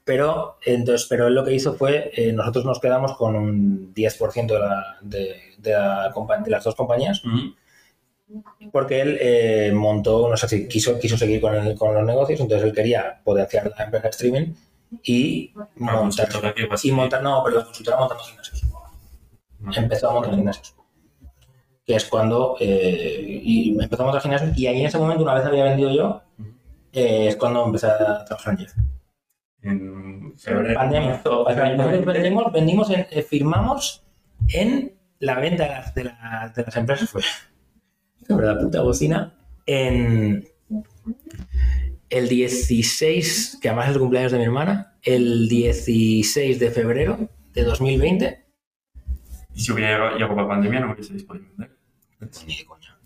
[0.09, 4.47] Pero, entonces, pero él lo que hizo fue, eh, nosotros nos quedamos con un 10%
[4.55, 7.21] de, la, de, de, la compa- de las dos compañías
[8.71, 12.39] porque él eh, montó, no sé si quiso, quiso seguir con, el- con los negocios,
[12.39, 14.53] entonces él quería potenciar la empresa de streaming
[15.03, 18.63] y Una montar, consultora que y montar, no, pero la consultora montando gimnasios.
[19.77, 20.73] Empezó a montar gimnasios.
[21.85, 25.35] Que es cuando eh, y empezó a montar gimnasios y ahí en ese momento, una
[25.35, 26.21] vez había vendido yo,
[26.93, 28.73] eh, es cuando empecé a trabajar en Jeff.
[29.61, 30.73] En febrero.
[30.79, 31.09] Pandemia.
[31.09, 32.11] marzo, O sea, nosotros 2020.
[32.13, 34.05] vendimos, vendimos en- eh, firmamos
[34.53, 37.09] en la venta de las, de las- de las empresas.
[37.09, 37.21] Fue
[38.27, 39.33] sobre la puta bocina.
[39.65, 40.45] En
[42.09, 47.63] el 16, que además es el cumpleaños de mi hermana, el 16 de febrero de
[47.63, 48.45] 2020.
[49.53, 51.75] Y si hubiera llegado, llegado la pandemia, no hubieseis podido vender.
[52.47, 52.97] Ni de coña.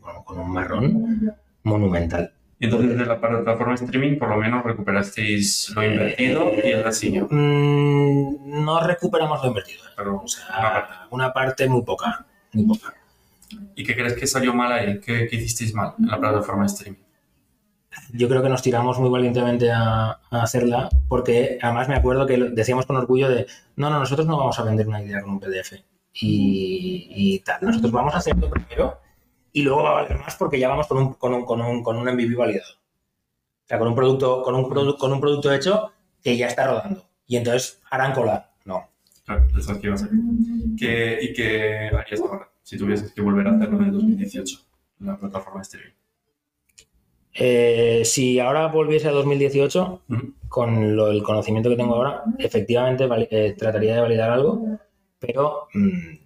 [0.00, 2.32] Con, con un marrón monumental.
[2.60, 7.26] Entonces de la plataforma streaming por lo menos recuperasteis lo invertido y el siguió.
[7.30, 9.84] Mm, no recuperamos lo invertido.
[9.84, 9.90] ¿eh?
[9.96, 12.24] Pero, O sea, una parte muy poca.
[12.52, 12.94] Muy poca.
[13.74, 15.00] ¿Y qué crees que salió mal ahí?
[15.00, 17.04] ¿Qué, qué hicisteis mal en la plataforma streaming?
[18.12, 22.36] yo creo que nos tiramos muy valientemente a, a hacerla, porque además me acuerdo que
[22.38, 23.46] decíamos con orgullo de,
[23.76, 25.74] no, no, nosotros no vamos a vender una idea con un PDF
[26.12, 29.00] y, y tal, nosotros vamos a hacerlo primero
[29.54, 31.82] y luego va a valer más porque ya vamos con un, con un, con un,
[31.82, 32.72] con un MVP validado.
[32.74, 35.90] O sea, con un producto, con un, produ- con un producto hecho
[36.22, 37.06] que ya está rodando.
[37.26, 38.50] Y entonces harán cola.
[38.66, 38.88] No.
[39.24, 40.10] Claro, eso que iba a ser.
[40.78, 44.58] ¿Qué, ¿Y qué harías ahora si tuvieses que volver a hacerlo en el 2018
[45.00, 45.92] en la plataforma streaming?
[47.36, 50.34] Eh, si ahora volviese a 2018, Ujú.
[50.48, 54.78] con lo- el conocimiento que tengo ahora, efectivamente eh, trataría de validar algo,
[55.18, 56.16] pero mm,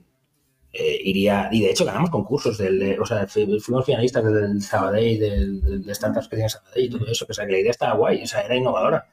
[0.73, 1.49] eh, iría.
[1.53, 5.61] Y de hecho ganamos concursos, del, de- o sea, fu- fuimos finalistas del Sabadell, del,
[5.63, 7.71] del- de startups que tiene Sabadell y todo eso, que, o sea, que la idea
[7.71, 9.07] estaba guay, o sea, era innovadora.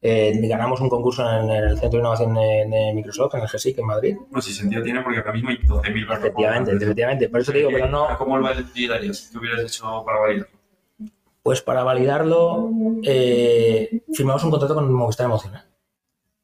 [0.00, 3.78] Eh, ganamos un concurso en, el Centro de Innovación de, de Microsoft, en el GSIC,
[3.78, 4.16] en Madrid.
[4.30, 5.66] No, si sentido tiene porque ahora mismo hay 12.000
[6.06, 6.18] plataformas.
[6.20, 7.28] Efectivamente, efectivamente.
[7.28, 8.06] Por eso te digo, pero no.
[8.16, 9.28] ¿Cómo lo validarías?
[9.32, 10.56] ¿Qué hubieras hecho para validarlo?
[11.42, 12.70] Pues para validarlo,
[13.02, 15.64] eh, firmamos un contrato con Movistar Emocional.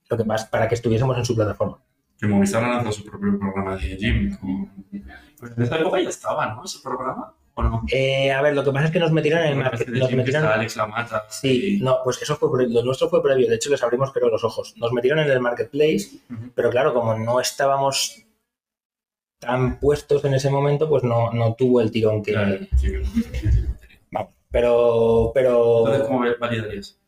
[0.09, 1.81] Lo que pasa, para que estuviésemos en su plataforma.
[2.27, 4.37] Que Movistar ha lanzado su propio programa de gym.
[5.39, 6.65] Pues en esa época ya estaba, ¿no?
[6.65, 7.35] Ese programa.
[7.57, 7.83] ¿O no?
[7.93, 9.79] Eh, a ver, lo que pasa es que nos metieron en el Me market.
[9.81, 11.25] parece de Nos gym que metieron, está Alex Lamata.
[11.29, 13.49] sí, no, pues eso fue lo nuestro fue previo.
[13.49, 14.75] De hecho, les abrimos creo los ojos.
[14.79, 16.19] Nos metieron en el marketplace,
[16.55, 18.23] pero claro, como no estábamos
[19.39, 22.33] tan puestos en ese momento, pues no, no tuvo el tirón que.
[22.33, 23.03] Claro, sí, que-
[24.11, 24.33] Vamos.
[24.51, 25.79] Pero, pero.
[25.87, 26.99] Entonces, ¿cómo validarías?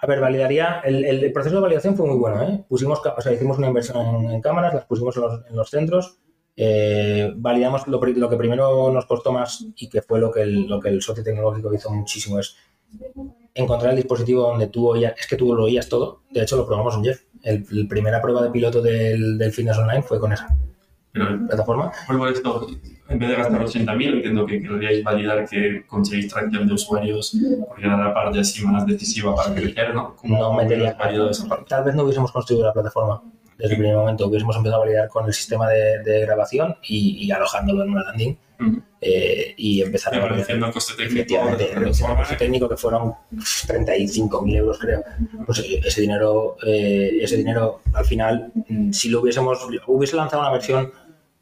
[0.00, 0.80] A ver, validaría.
[0.84, 2.64] El, el proceso de validación fue muy bueno, ¿eh?
[2.68, 6.18] Pusimos, o sea, hicimos una inversión en, cámaras, las pusimos en los, en los centros.
[6.56, 10.66] eh, validamos lo, lo que primero nos costó más y que fue lo que el,
[10.68, 12.56] lo que el socio tecnológico hizo muchísimo es
[13.54, 16.22] encontrar el dispositivo donde tú oías, es que tú lo oías todo.
[16.30, 17.22] De hecho, lo probamos en Jeff.
[17.42, 20.48] El, el primera prueba de piloto del, del fitness online fue con esa
[21.14, 21.92] Pero plataforma.
[22.08, 22.66] vuelvo a esto.
[23.08, 27.36] En vez de gastar 80.000, entiendo que querríais validar que conseguís tracción de usuarios,
[27.68, 30.16] porque era la parte así más decisiva para crecer, ¿no?
[30.16, 30.94] ¿Cómo No metería.
[30.94, 31.66] validado esa parte?
[31.68, 33.22] Tal vez no hubiésemos construido la plataforma
[33.58, 34.26] desde el primer momento.
[34.26, 38.02] Hubiésemos empezado a validar con el sistema de, de grabación y, y alojándolo en una
[38.04, 38.82] landing Ujú.
[39.02, 40.26] eh, y empezar a.
[40.26, 41.18] Reduciendo el coste técnico.
[41.20, 43.12] Efectivamente, el coste técnico que fueron
[43.68, 45.04] 35.000 euros, creo.
[45.46, 50.42] Pues eh, ese dinero, eh, ese dinero al final, mm, si lo hubiésemos, hubiese lanzado
[50.42, 50.90] una versión,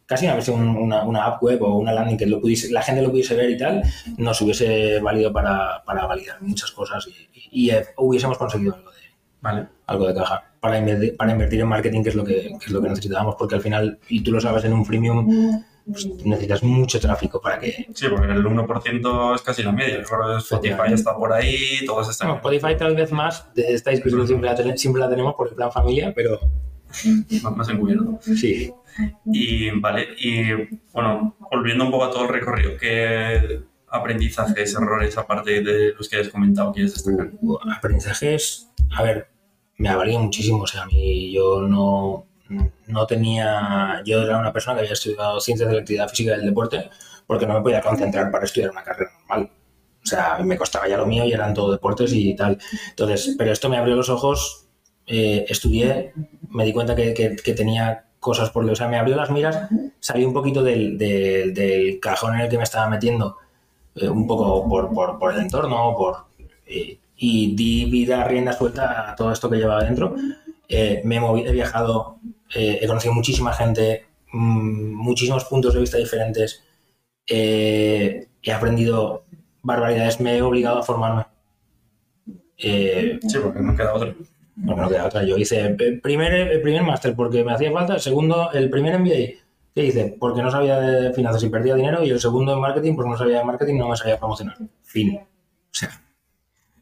[0.06, 3.02] casi una versión, una, una app web o una landing que lo pudiese, la gente
[3.02, 3.82] lo pudiese ver y tal,
[4.18, 8.96] nos hubiese valido para, para validar muchas cosas y, y, eh, hubiésemos conseguido algo de,
[9.40, 9.66] Vale.
[9.86, 12.70] algo de caja para invertir, para invertir en marketing, que es lo que, que es
[12.70, 16.62] lo que necesitábamos, porque al final, y tú lo sabes, en un freemium pues, necesitas
[16.62, 20.02] mucho tráfico para que, Sí, porque el 1% es casi la media.
[20.38, 22.30] Spotify está por ahí, todos están.
[22.36, 25.54] Spotify tal vez más, de esta discusión siempre la, ten- siempre la tenemos por el
[25.56, 26.38] plan familia, pero
[27.56, 28.18] más, encubierto.
[28.22, 28.72] sí.
[29.26, 30.52] Y vale, y
[30.92, 36.20] bueno, volviendo un poco a todo el recorrido, ¿qué aprendizajes, errores, aparte de los que
[36.20, 37.30] has comentado, quieres destacar?
[37.74, 39.28] Aprendizajes, a ver,
[39.78, 40.62] me ha valido muchísimo.
[40.62, 42.26] O sea, a mí yo no,
[42.86, 44.02] no tenía.
[44.04, 46.90] Yo era una persona que había estudiado ciencias de la actividad física y del deporte
[47.26, 49.50] porque no me podía concentrar para estudiar una carrera normal.
[50.02, 52.58] O sea, me costaba ya lo mío y eran todo deportes y tal.
[52.90, 54.68] Entonces, pero esto me abrió los ojos.
[55.12, 56.12] Eh, estudié,
[56.50, 59.68] me di cuenta que, que- que tenía cosas por O sea, me abrió las miras,
[60.00, 63.36] salí un poquito del, del- del cajón en el que me estaba metiendo,
[63.96, 66.14] eh, un poco por, por, por el entorno, por,
[66.66, 70.14] eh, y di vida, rienda suelta a todo esto que llevaba dentro.
[70.68, 72.18] Eh, me he, he viajado,
[72.54, 76.62] eh, he conocido muchísima gente, mm, muchísimos puntos de vista diferentes,
[77.28, 79.24] eh, he aprendido
[79.62, 81.24] barbaridades, me he obligado a formarme.
[82.58, 84.14] Eh, Sí, porque no queda otro.
[84.56, 85.24] No, otra.
[85.24, 88.98] Yo hice el primer, el primer máster porque me hacía falta, el segundo, el primer
[88.98, 89.42] MBA
[89.74, 90.16] ¿Qué dice?
[90.18, 93.16] Porque no sabía de finanzas y perdía dinero y el segundo en marketing porque no
[93.16, 94.58] sabía de marketing no me sabía promocionar.
[94.82, 95.16] Fin.
[95.16, 95.24] O
[95.70, 96.02] sea,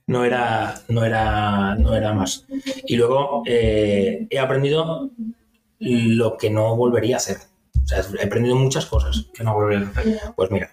[0.08, 2.46] no era, no era, no era más.
[2.86, 5.08] Y luego eh, he aprendido
[5.78, 7.36] lo que no volvería a hacer.
[7.80, 9.26] O sea, he aprendido muchas cosas.
[9.32, 10.18] Que no volvería a hacer.
[10.34, 10.72] Pues mira,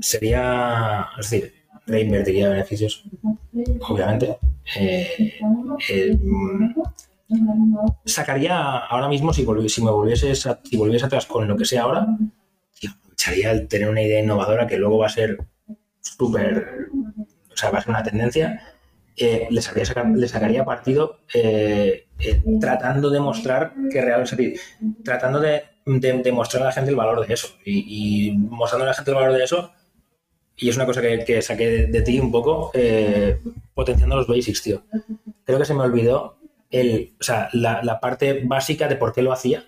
[0.00, 1.54] sería, es decir,
[1.86, 3.02] reinvertiría beneficios,
[3.80, 4.38] obviamente.
[4.76, 5.38] Eh,
[5.88, 6.18] eh,
[8.04, 12.06] sacaría ahora mismo, si, si me volviese, si volviese atrás con lo que sé ahora,
[12.88, 15.38] aprovecharía el tener una idea innovadora que luego va a ser
[16.00, 16.88] súper,
[17.52, 18.62] o sea, va a ser una tendencia.
[19.16, 21.20] Eh, le, sacaría, partido
[22.60, 24.24] tratando de mostrar que real,
[25.04, 28.94] tratando de, demostrar a la gente el valor de eso y, y mostrando a la
[28.94, 29.70] gente el valor de eso
[30.56, 33.40] y es una cosa que, saqué de, ti un poco, eh,
[33.74, 34.82] potenciando los basics, tío.
[35.44, 36.36] Creo que se me olvidó
[36.70, 39.66] el, o sea, la, parte básica de por qué lo hacía,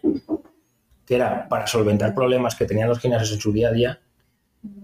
[1.04, 4.00] que era para solventar problemas que tenían los gimnasios en su día a día.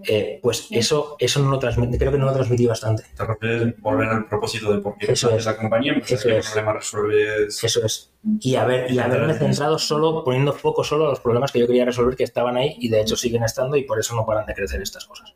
[0.05, 3.05] Eh, pues eso, eso no lo transmití, creo que no lo transmití bastante.
[3.17, 6.47] Te refieres volver al propósito de por qué eso es la compañía, pues eso es.
[6.47, 7.65] problema resuelves.
[7.65, 8.13] Eso es.
[8.39, 11.85] Y, haber, y haberme centrado solo, poniendo foco solo a los problemas que yo quería
[11.85, 14.55] resolver que estaban ahí y de hecho siguen estando y por eso no paran de
[14.55, 15.35] crecer estas cosas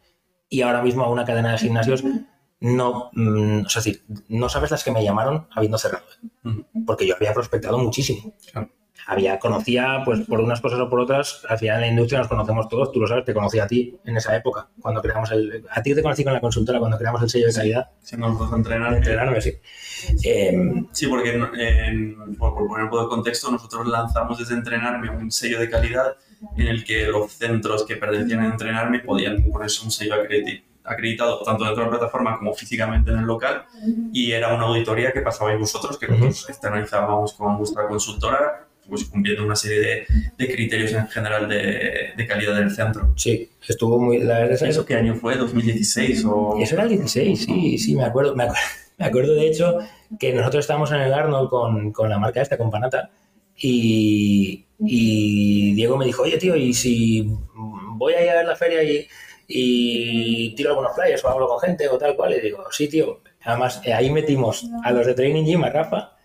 [0.48, 2.04] y ahora mismo a una cadena de gimnasios
[2.60, 6.06] no, mm, o sea, decir, no sabes las que me llamaron habiendo cerrado,
[6.86, 8.34] porque yo había prospectado muchísimo.
[9.08, 12.28] Había, conocía, pues por unas cosas o por otras, al final en la industria nos
[12.28, 15.64] conocemos todos, tú lo sabes, te conocí a ti en esa época, cuando creamos el,
[15.70, 17.90] a ti te conocí con la consultora, cuando creamos el sello de calidad.
[18.02, 18.94] Sí, nos dos entrenar.
[18.94, 19.52] Entrenarme, sí.
[20.24, 21.38] Em, sí, porque
[22.36, 26.16] por, poner un poco de contexto, nosotros lanzamos desde entrenarme un sello de calidad
[26.56, 30.14] en el que los centros que pertenecían a entrenarme podían ponerse un sello
[30.84, 33.64] acreditado tanto dentro de la plataforma como físicamente en el local
[34.12, 39.44] y era una auditoría que pasabais vosotros, que nosotros externalizábamos con vuestra consultora, pues cumpliendo
[39.44, 40.06] una serie de,
[40.38, 43.12] de criterios en general de, de, calidad del centro.
[43.16, 44.18] Sí, estuvo muy...
[44.18, 45.36] La verdad ¿Eso qué año fue?
[45.36, 46.24] ¿2016?
[46.24, 46.56] O...
[46.60, 48.36] Eso era el 16, sí, sí, me acuerdo.
[48.36, 48.62] Me acuerdo,
[48.98, 49.78] me acuerdo de hecho
[50.20, 53.10] que nosotros estábamos en el Arnold con, con la marca esta, con Panata,
[53.56, 58.56] y, y Diego me dijo, oye, tío, ¿y si voy a ir a ver la
[58.56, 62.34] feria y, tiro algunos flyers o hablo con gente o tal cual?
[62.34, 63.20] Y digo, sí, tío.
[63.44, 66.15] Además, eh, ahí metimos a los de Training Gym, a Rafa,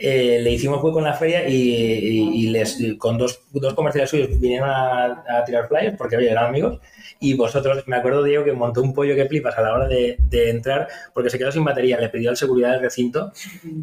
[0.00, 4.68] eh, le hicimos juego con la feria y, les, con dos, dos, comerciales suyos vinieron
[4.70, 6.80] a, tirar flyers porque, eran amigos.
[7.20, 10.16] Y vosotros, me acuerdo, Diego, que montó un pollo que flipas a la hora de,
[10.18, 11.98] de entrar porque se quedó sin batería.
[11.98, 13.32] Le pidió al seguridad del recinto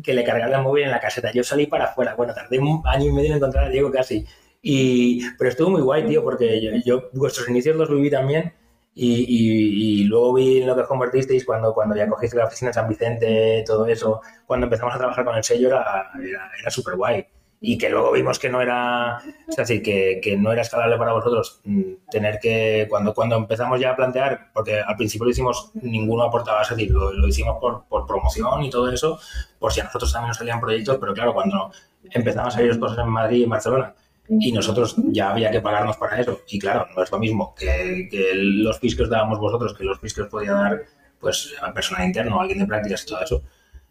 [0.03, 1.31] que le cargara el móvil en la caseta.
[1.33, 2.15] Yo salí para afuera.
[2.15, 4.25] Bueno, tardé un año y medio en encontrar a Diego casi.
[4.61, 8.53] Y, pero estuvo muy guay, tío, porque yo, yo vuestros inicios los viví también
[8.97, 12.73] y, y, luego vi lo que os convertisteis cuando, cuando ya cogiste la oficina en
[12.75, 16.95] San Vicente, todo eso, cuando empezamos a trabajar con el sello era, era, era súper
[16.95, 17.27] guay.
[17.59, 21.11] Y que luego vimos que no era, es decir, que, que, no era escalable para
[21.11, 25.71] vosotros mm, tener que, cuando, cuando empezamos ya a plantear, porque al principio lo hicimos,
[25.73, 29.19] ninguno aportaba, es decir, lo, lo hicimos por, por, promoción y todo eso,
[29.59, 31.69] por si a nosotros también nos salían proyectos, pero claro, cuando
[32.11, 33.93] empezamos a salir cosas en Madrid y en Barcelona,
[34.27, 36.41] y nosotros ya había que pagarnos para eso.
[36.47, 39.83] Y claro, no es lo mismo que, que los fees que os dábamos vosotros, que
[39.83, 40.81] los fees que os podía dar
[41.19, 43.43] pues a personal interno, alguien de prácticas y todo eso.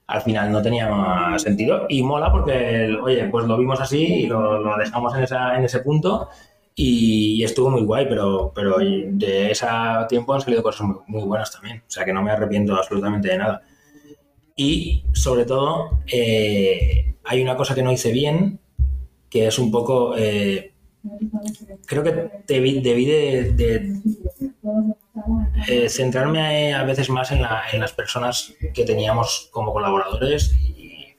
[0.07, 4.27] Al final no tenía más sentido y mola porque, oye, pues lo vimos así y
[4.27, 6.29] lo, lo dejamos en, esa, en ese punto
[6.75, 9.67] y, y, estuvo muy guay, pero, pero de ese
[10.09, 11.79] tiempo han salido cosas muy, muy, buenas también.
[11.79, 13.63] O sea que no me arrepiento absolutamente de nada.
[14.57, 18.61] Y sobre todo, eh, hay una cosa que no hice bien
[19.35, 20.17] que es un poco...
[20.17, 20.73] Eh,
[21.87, 24.01] creo que debí, debí de, de
[25.67, 30.55] eh, centrarme a, a, veces más en, la, en, las personas que teníamos como colaboradores
[30.63, 31.17] y,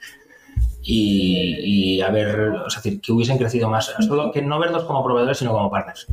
[0.82, 3.94] y, y a ver, o sea, que hubiesen crecido más.
[4.00, 6.08] Solo que no verlos como proveedores, sino como partners.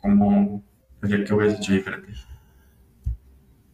[0.00, 0.62] ¿Cómo,
[1.02, 2.12] ¿Qué hubieras hecho diferente?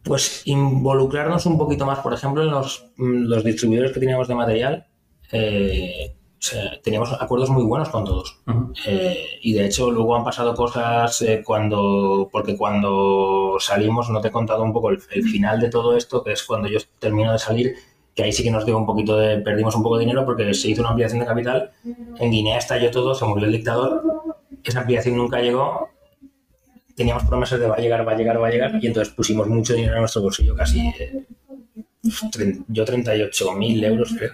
[0.01, 4.87] Pues involucrarnos un poquito más, por ejemplo, en los, los distribuidores que teníamos de material.
[5.31, 8.41] Eh, sea, teníamos acuerdos muy buenos con todos.
[8.47, 8.73] Uh -huh.
[8.87, 14.29] eh, y de hecho luego han pasado cosas eh, cuando, porque cuando salimos, no te
[14.29, 17.31] he contado un poco el, el, final de todo esto, que es cuando yo termino
[17.31, 17.75] de salir,
[18.15, 20.53] que ahí sí que nos dio un poquito de, perdimos un poco de dinero porque
[20.53, 21.71] se hizo una ampliación de capital,
[22.19, 24.01] en Guinea estalló todo, se murió el dictador,
[24.63, 25.89] esa ampliación nunca llegó,
[26.95, 29.47] teníamos promesas de va a llegar, va a llegar, va a llegar, y entonces pusimos
[29.47, 30.87] mucho dinero en nuestro bolsillo, casi...
[30.87, 31.25] Eh,
[32.03, 34.31] yo 38.000 euros, creo.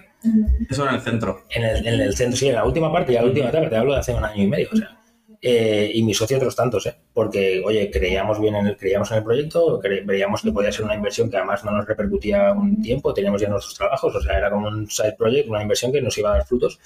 [0.68, 1.44] Eso en el centro.
[1.50, 3.76] En el, en el, centro, sí, en la última parte, ya la última etapa, te
[3.76, 4.68] hablo de hace un año y medio.
[4.72, 4.98] O sea,
[5.40, 6.96] eh, y mis socios otros tantos, ¿eh?
[7.12, 10.96] porque, oye, creíamos bien en el, creíamos en el proyecto, veíamos que podía ser una
[10.96, 14.50] inversión que además no nos repercutía un tiempo, teníamos ya nuestros trabajos, o sea, era
[14.50, 16.80] como un side project, una inversión que nos iba a dar frutos,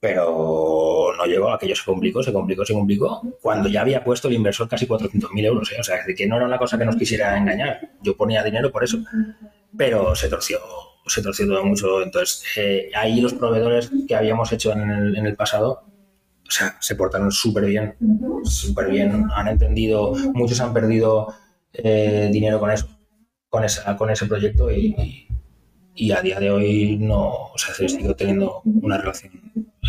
[0.00, 4.34] pero no llegó, aquello se complicó, se complicó, se complicó, cuando ya había puesto el
[4.34, 5.76] inversor casi 400.000 euros, ¿eh?
[5.78, 8.72] o sea, es que no era una cosa que nos quisiera engañar, yo ponía dinero
[8.72, 8.98] por eso,
[9.76, 10.58] pero se torció
[11.06, 12.02] se torció todo mucho.
[12.02, 15.89] Entonces, eh, ahí los proveedores que habíamos hecho en el, en el pasado
[16.50, 17.94] o sea, se portaron súper bien,
[18.42, 21.32] súper bien, han entendido, muchos han perdido
[21.72, 22.88] eh, dinero con eso,
[23.48, 25.28] con, esa, con ese proyecto y,
[25.94, 29.32] y, a día de hoy no, o sea, sigo teniendo una relación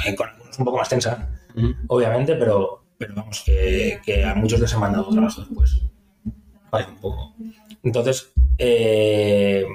[0.06, 1.30] eh, con algunos un poco más tensa,
[1.88, 5.82] obviamente, pero, pero vamos, que, que, a muchos les han mandado trabajo después.
[6.70, 7.36] Vale, un poco.
[7.82, 9.66] Entonces, eh,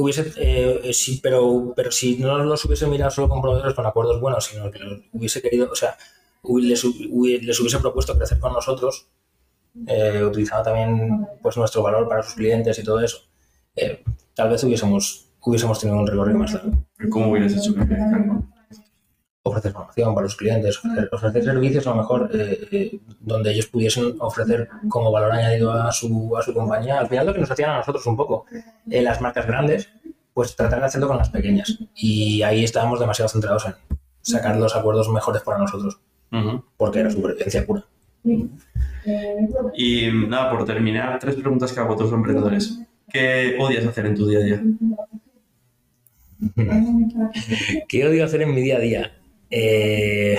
[0.00, 4.20] hubiese, eh, sí, pero, pero si no los hubiese mirado solo con proveedores con acuerdos
[4.20, 4.80] buenos, sino que
[5.12, 5.96] hubiese querido, o sea,
[6.60, 9.08] les, les hubiese propuesto crecer con nosotros,
[9.86, 13.18] eh, utilizando también pues nuestro valor para sus clientes y todo eso,
[13.76, 14.02] eh,
[14.34, 16.72] tal vez hubiésemos, hubiésemos tenido un recorrido más largo.
[17.08, 18.50] ¿Cómo hubieras hecho que crezcan?
[19.42, 20.80] Ofrecer formación para los clientes,
[21.12, 25.90] ofrecer, servicios a lo mejor eh, eh, donde ellos pudiesen ofrecer como valor añadido a
[25.92, 26.98] su, a su compañía.
[26.98, 28.44] Al final lo que nos hacían a nosotros un poco,
[28.90, 29.88] eh, las marcas grandes,
[30.34, 31.78] pues tratar de hacerlo con las pequeñas.
[31.94, 33.74] Y ahí estábamos demasiado centrados en
[34.20, 36.00] sacar los acuerdos mejores para nosotros,
[36.76, 37.84] porque era supervivencia pura.
[39.74, 42.78] Y nada, por terminar, tres preguntas que hago a todos los emprendedores.
[43.10, 44.62] ¿Qué odias hacer en tu día a día?
[47.88, 49.19] ¿Qué odio hacer en mi día a día?
[49.50, 50.38] Eh,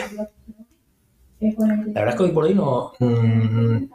[1.39, 3.86] la verdad es que hoy por hoy no mm,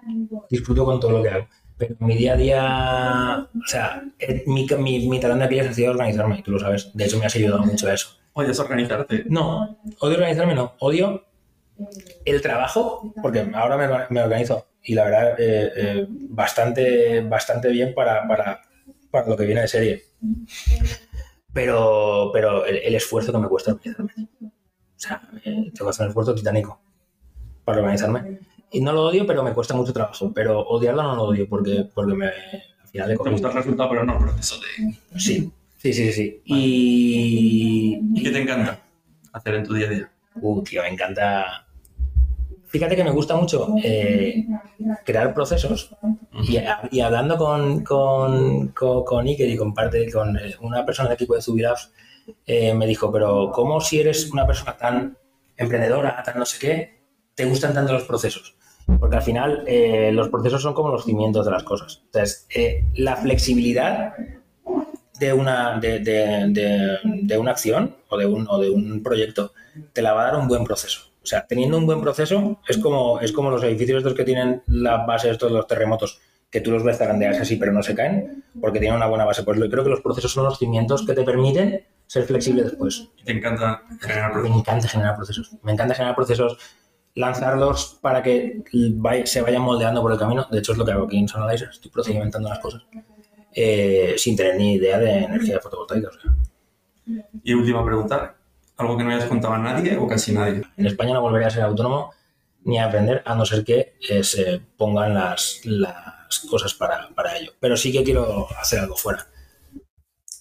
[0.50, 1.46] disfruto con todo lo que hago.
[1.78, 5.72] Pero mi día a día, o sea, eh, mi, mi, mi talón de Aquiles ha
[5.74, 6.90] sido organizarme, tú lo sabes.
[6.94, 8.08] De hecho, me has ayudado mucho a eso.
[8.32, 9.24] ¿Odias organizarte?
[9.28, 10.74] No, odio organizarme, no.
[10.80, 11.24] Odio
[12.24, 18.26] el trabajo, porque ahora me, me organizo y la verdad, eh, bastante, bastante bien para,
[18.26, 18.62] para,
[19.10, 20.02] para, lo que viene de serie.
[21.52, 24.12] Pero, pero el, el esfuerzo que me cuesta organizarme.
[24.97, 26.80] O sea, tengo que hacer un esfuerzo titánico
[27.64, 28.40] para organizarme.
[28.70, 30.32] Y no lo odio, pero me cuesta mucho trabajo.
[30.34, 34.05] Pero odiarlo no lo odio porque, porque me, al final Te gusta el resultado, pero
[34.05, 35.18] no el proceso de...
[35.18, 36.42] Sí, sí, sí, sí.
[36.44, 38.01] Y...
[38.14, 38.80] ¿Y qué te encanta
[39.32, 40.11] hacer en tu día a día?
[40.40, 41.66] Uh, tío, me encanta...
[42.68, 44.44] Fíjate que me gusta mucho eh,
[45.05, 45.94] crear procesos
[46.42, 46.59] y,
[46.90, 51.14] y, hablando con, con, con, con Iker y con, parte, con eh, una persona del
[51.14, 51.86] equipo de Zubiraf,
[52.46, 55.16] eh, me dijo, pero ¿cómo si eres una persona tan
[55.56, 57.00] emprendedora, tan no sé qué,
[57.34, 58.56] te gustan tanto los procesos?
[59.00, 62.02] Porque al final eh, los procesos son como los cimientos de las cosas.
[62.04, 64.14] Entonces, eh, la flexibilidad
[65.18, 69.52] de una, de, de, una acción o de un, o de un proyecto
[69.92, 71.00] te la va a dar un buen proceso.
[71.22, 74.62] O sea, teniendo un buen proceso es como, es como los edificios estos que tienen
[74.68, 76.20] las bases de todos los terremotos
[76.50, 79.42] que tú los ves zarandearse así pero no se caen porque tienen una buena base.
[79.42, 83.09] Pues yo creo que los procesos son los cimientos que te permiten ser flexible después.
[83.24, 84.52] ¿Te encanta generar procesos?
[84.52, 85.50] Me encanta generar procesos.
[85.62, 86.59] Me encanta generar procesos,
[87.14, 88.62] lanzarlos para que
[89.24, 90.46] se vayan moldeando por el camino.
[90.50, 91.70] De hecho, es lo que hago aquí en Sonalizer.
[91.70, 92.82] Estoy procedimentando las cosas
[93.52, 96.09] eh, sin tener ni idea de energía fotovoltaica.
[96.09, 97.26] O sea.
[97.42, 98.34] Y última pregunta.
[98.78, 100.62] ¿Algo que no hayas contado a nadie o casi nadie?
[100.76, 102.12] En España no volvería a ser autónomo
[102.64, 107.38] ni a aprender, a no ser que eh, se pongan las, las cosas para, para
[107.38, 107.52] ello.
[107.59, 109.26] Pero sí que quiero hacer algo fuera.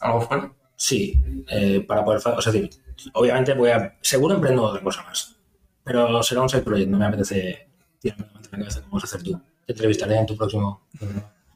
[0.02, 0.52] ¿Algo fuera?
[0.86, 1.20] Sí,
[1.50, 2.70] eh, para poder, o sea, decir,
[3.14, 5.36] obviamente voy a, seguro emprendo otra cosa más,
[5.84, 7.70] pero será un side project, no me apetece
[8.00, 9.42] tirarme la cabeza como vas a hacer tú.
[9.66, 10.84] Te entrevistaré en tu próximo.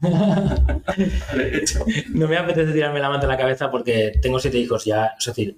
[0.00, 0.10] no
[2.26, 5.56] me apetece tirarme la mano en la cabeza porque tengo siete hijos ya, es decir,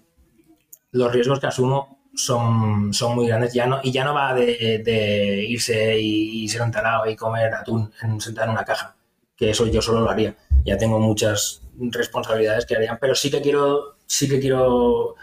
[0.90, 5.46] los riesgos que asumo son, son muy grandes ya no, y ya no va de,
[5.49, 8.96] irse y, y, ser un talado y comer atún en, sentado en una caja,
[9.34, 10.36] que eso yo solo lo haría.
[10.62, 15.14] Ya tengo muchas responsabilidades que harían, pero sí que quiero, sí que quiero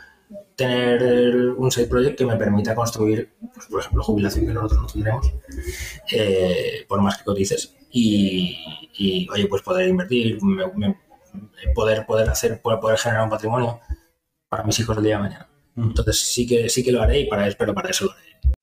[0.56, 1.04] tener
[1.58, 5.34] un side project que me permita construir, pues, por ejemplo, jubilación que nosotros no tendremos,
[6.12, 8.58] eh, por más que cotices, y,
[8.98, 10.98] y, oye, pues poder invertir, me, me,
[11.74, 13.80] poder, poder hacer, poder, generar un patrimonio
[14.48, 15.50] para mis hijos el día de mañana.
[15.76, 18.59] Entonces sí que sí que lo haré y para, pero para eso lo haré.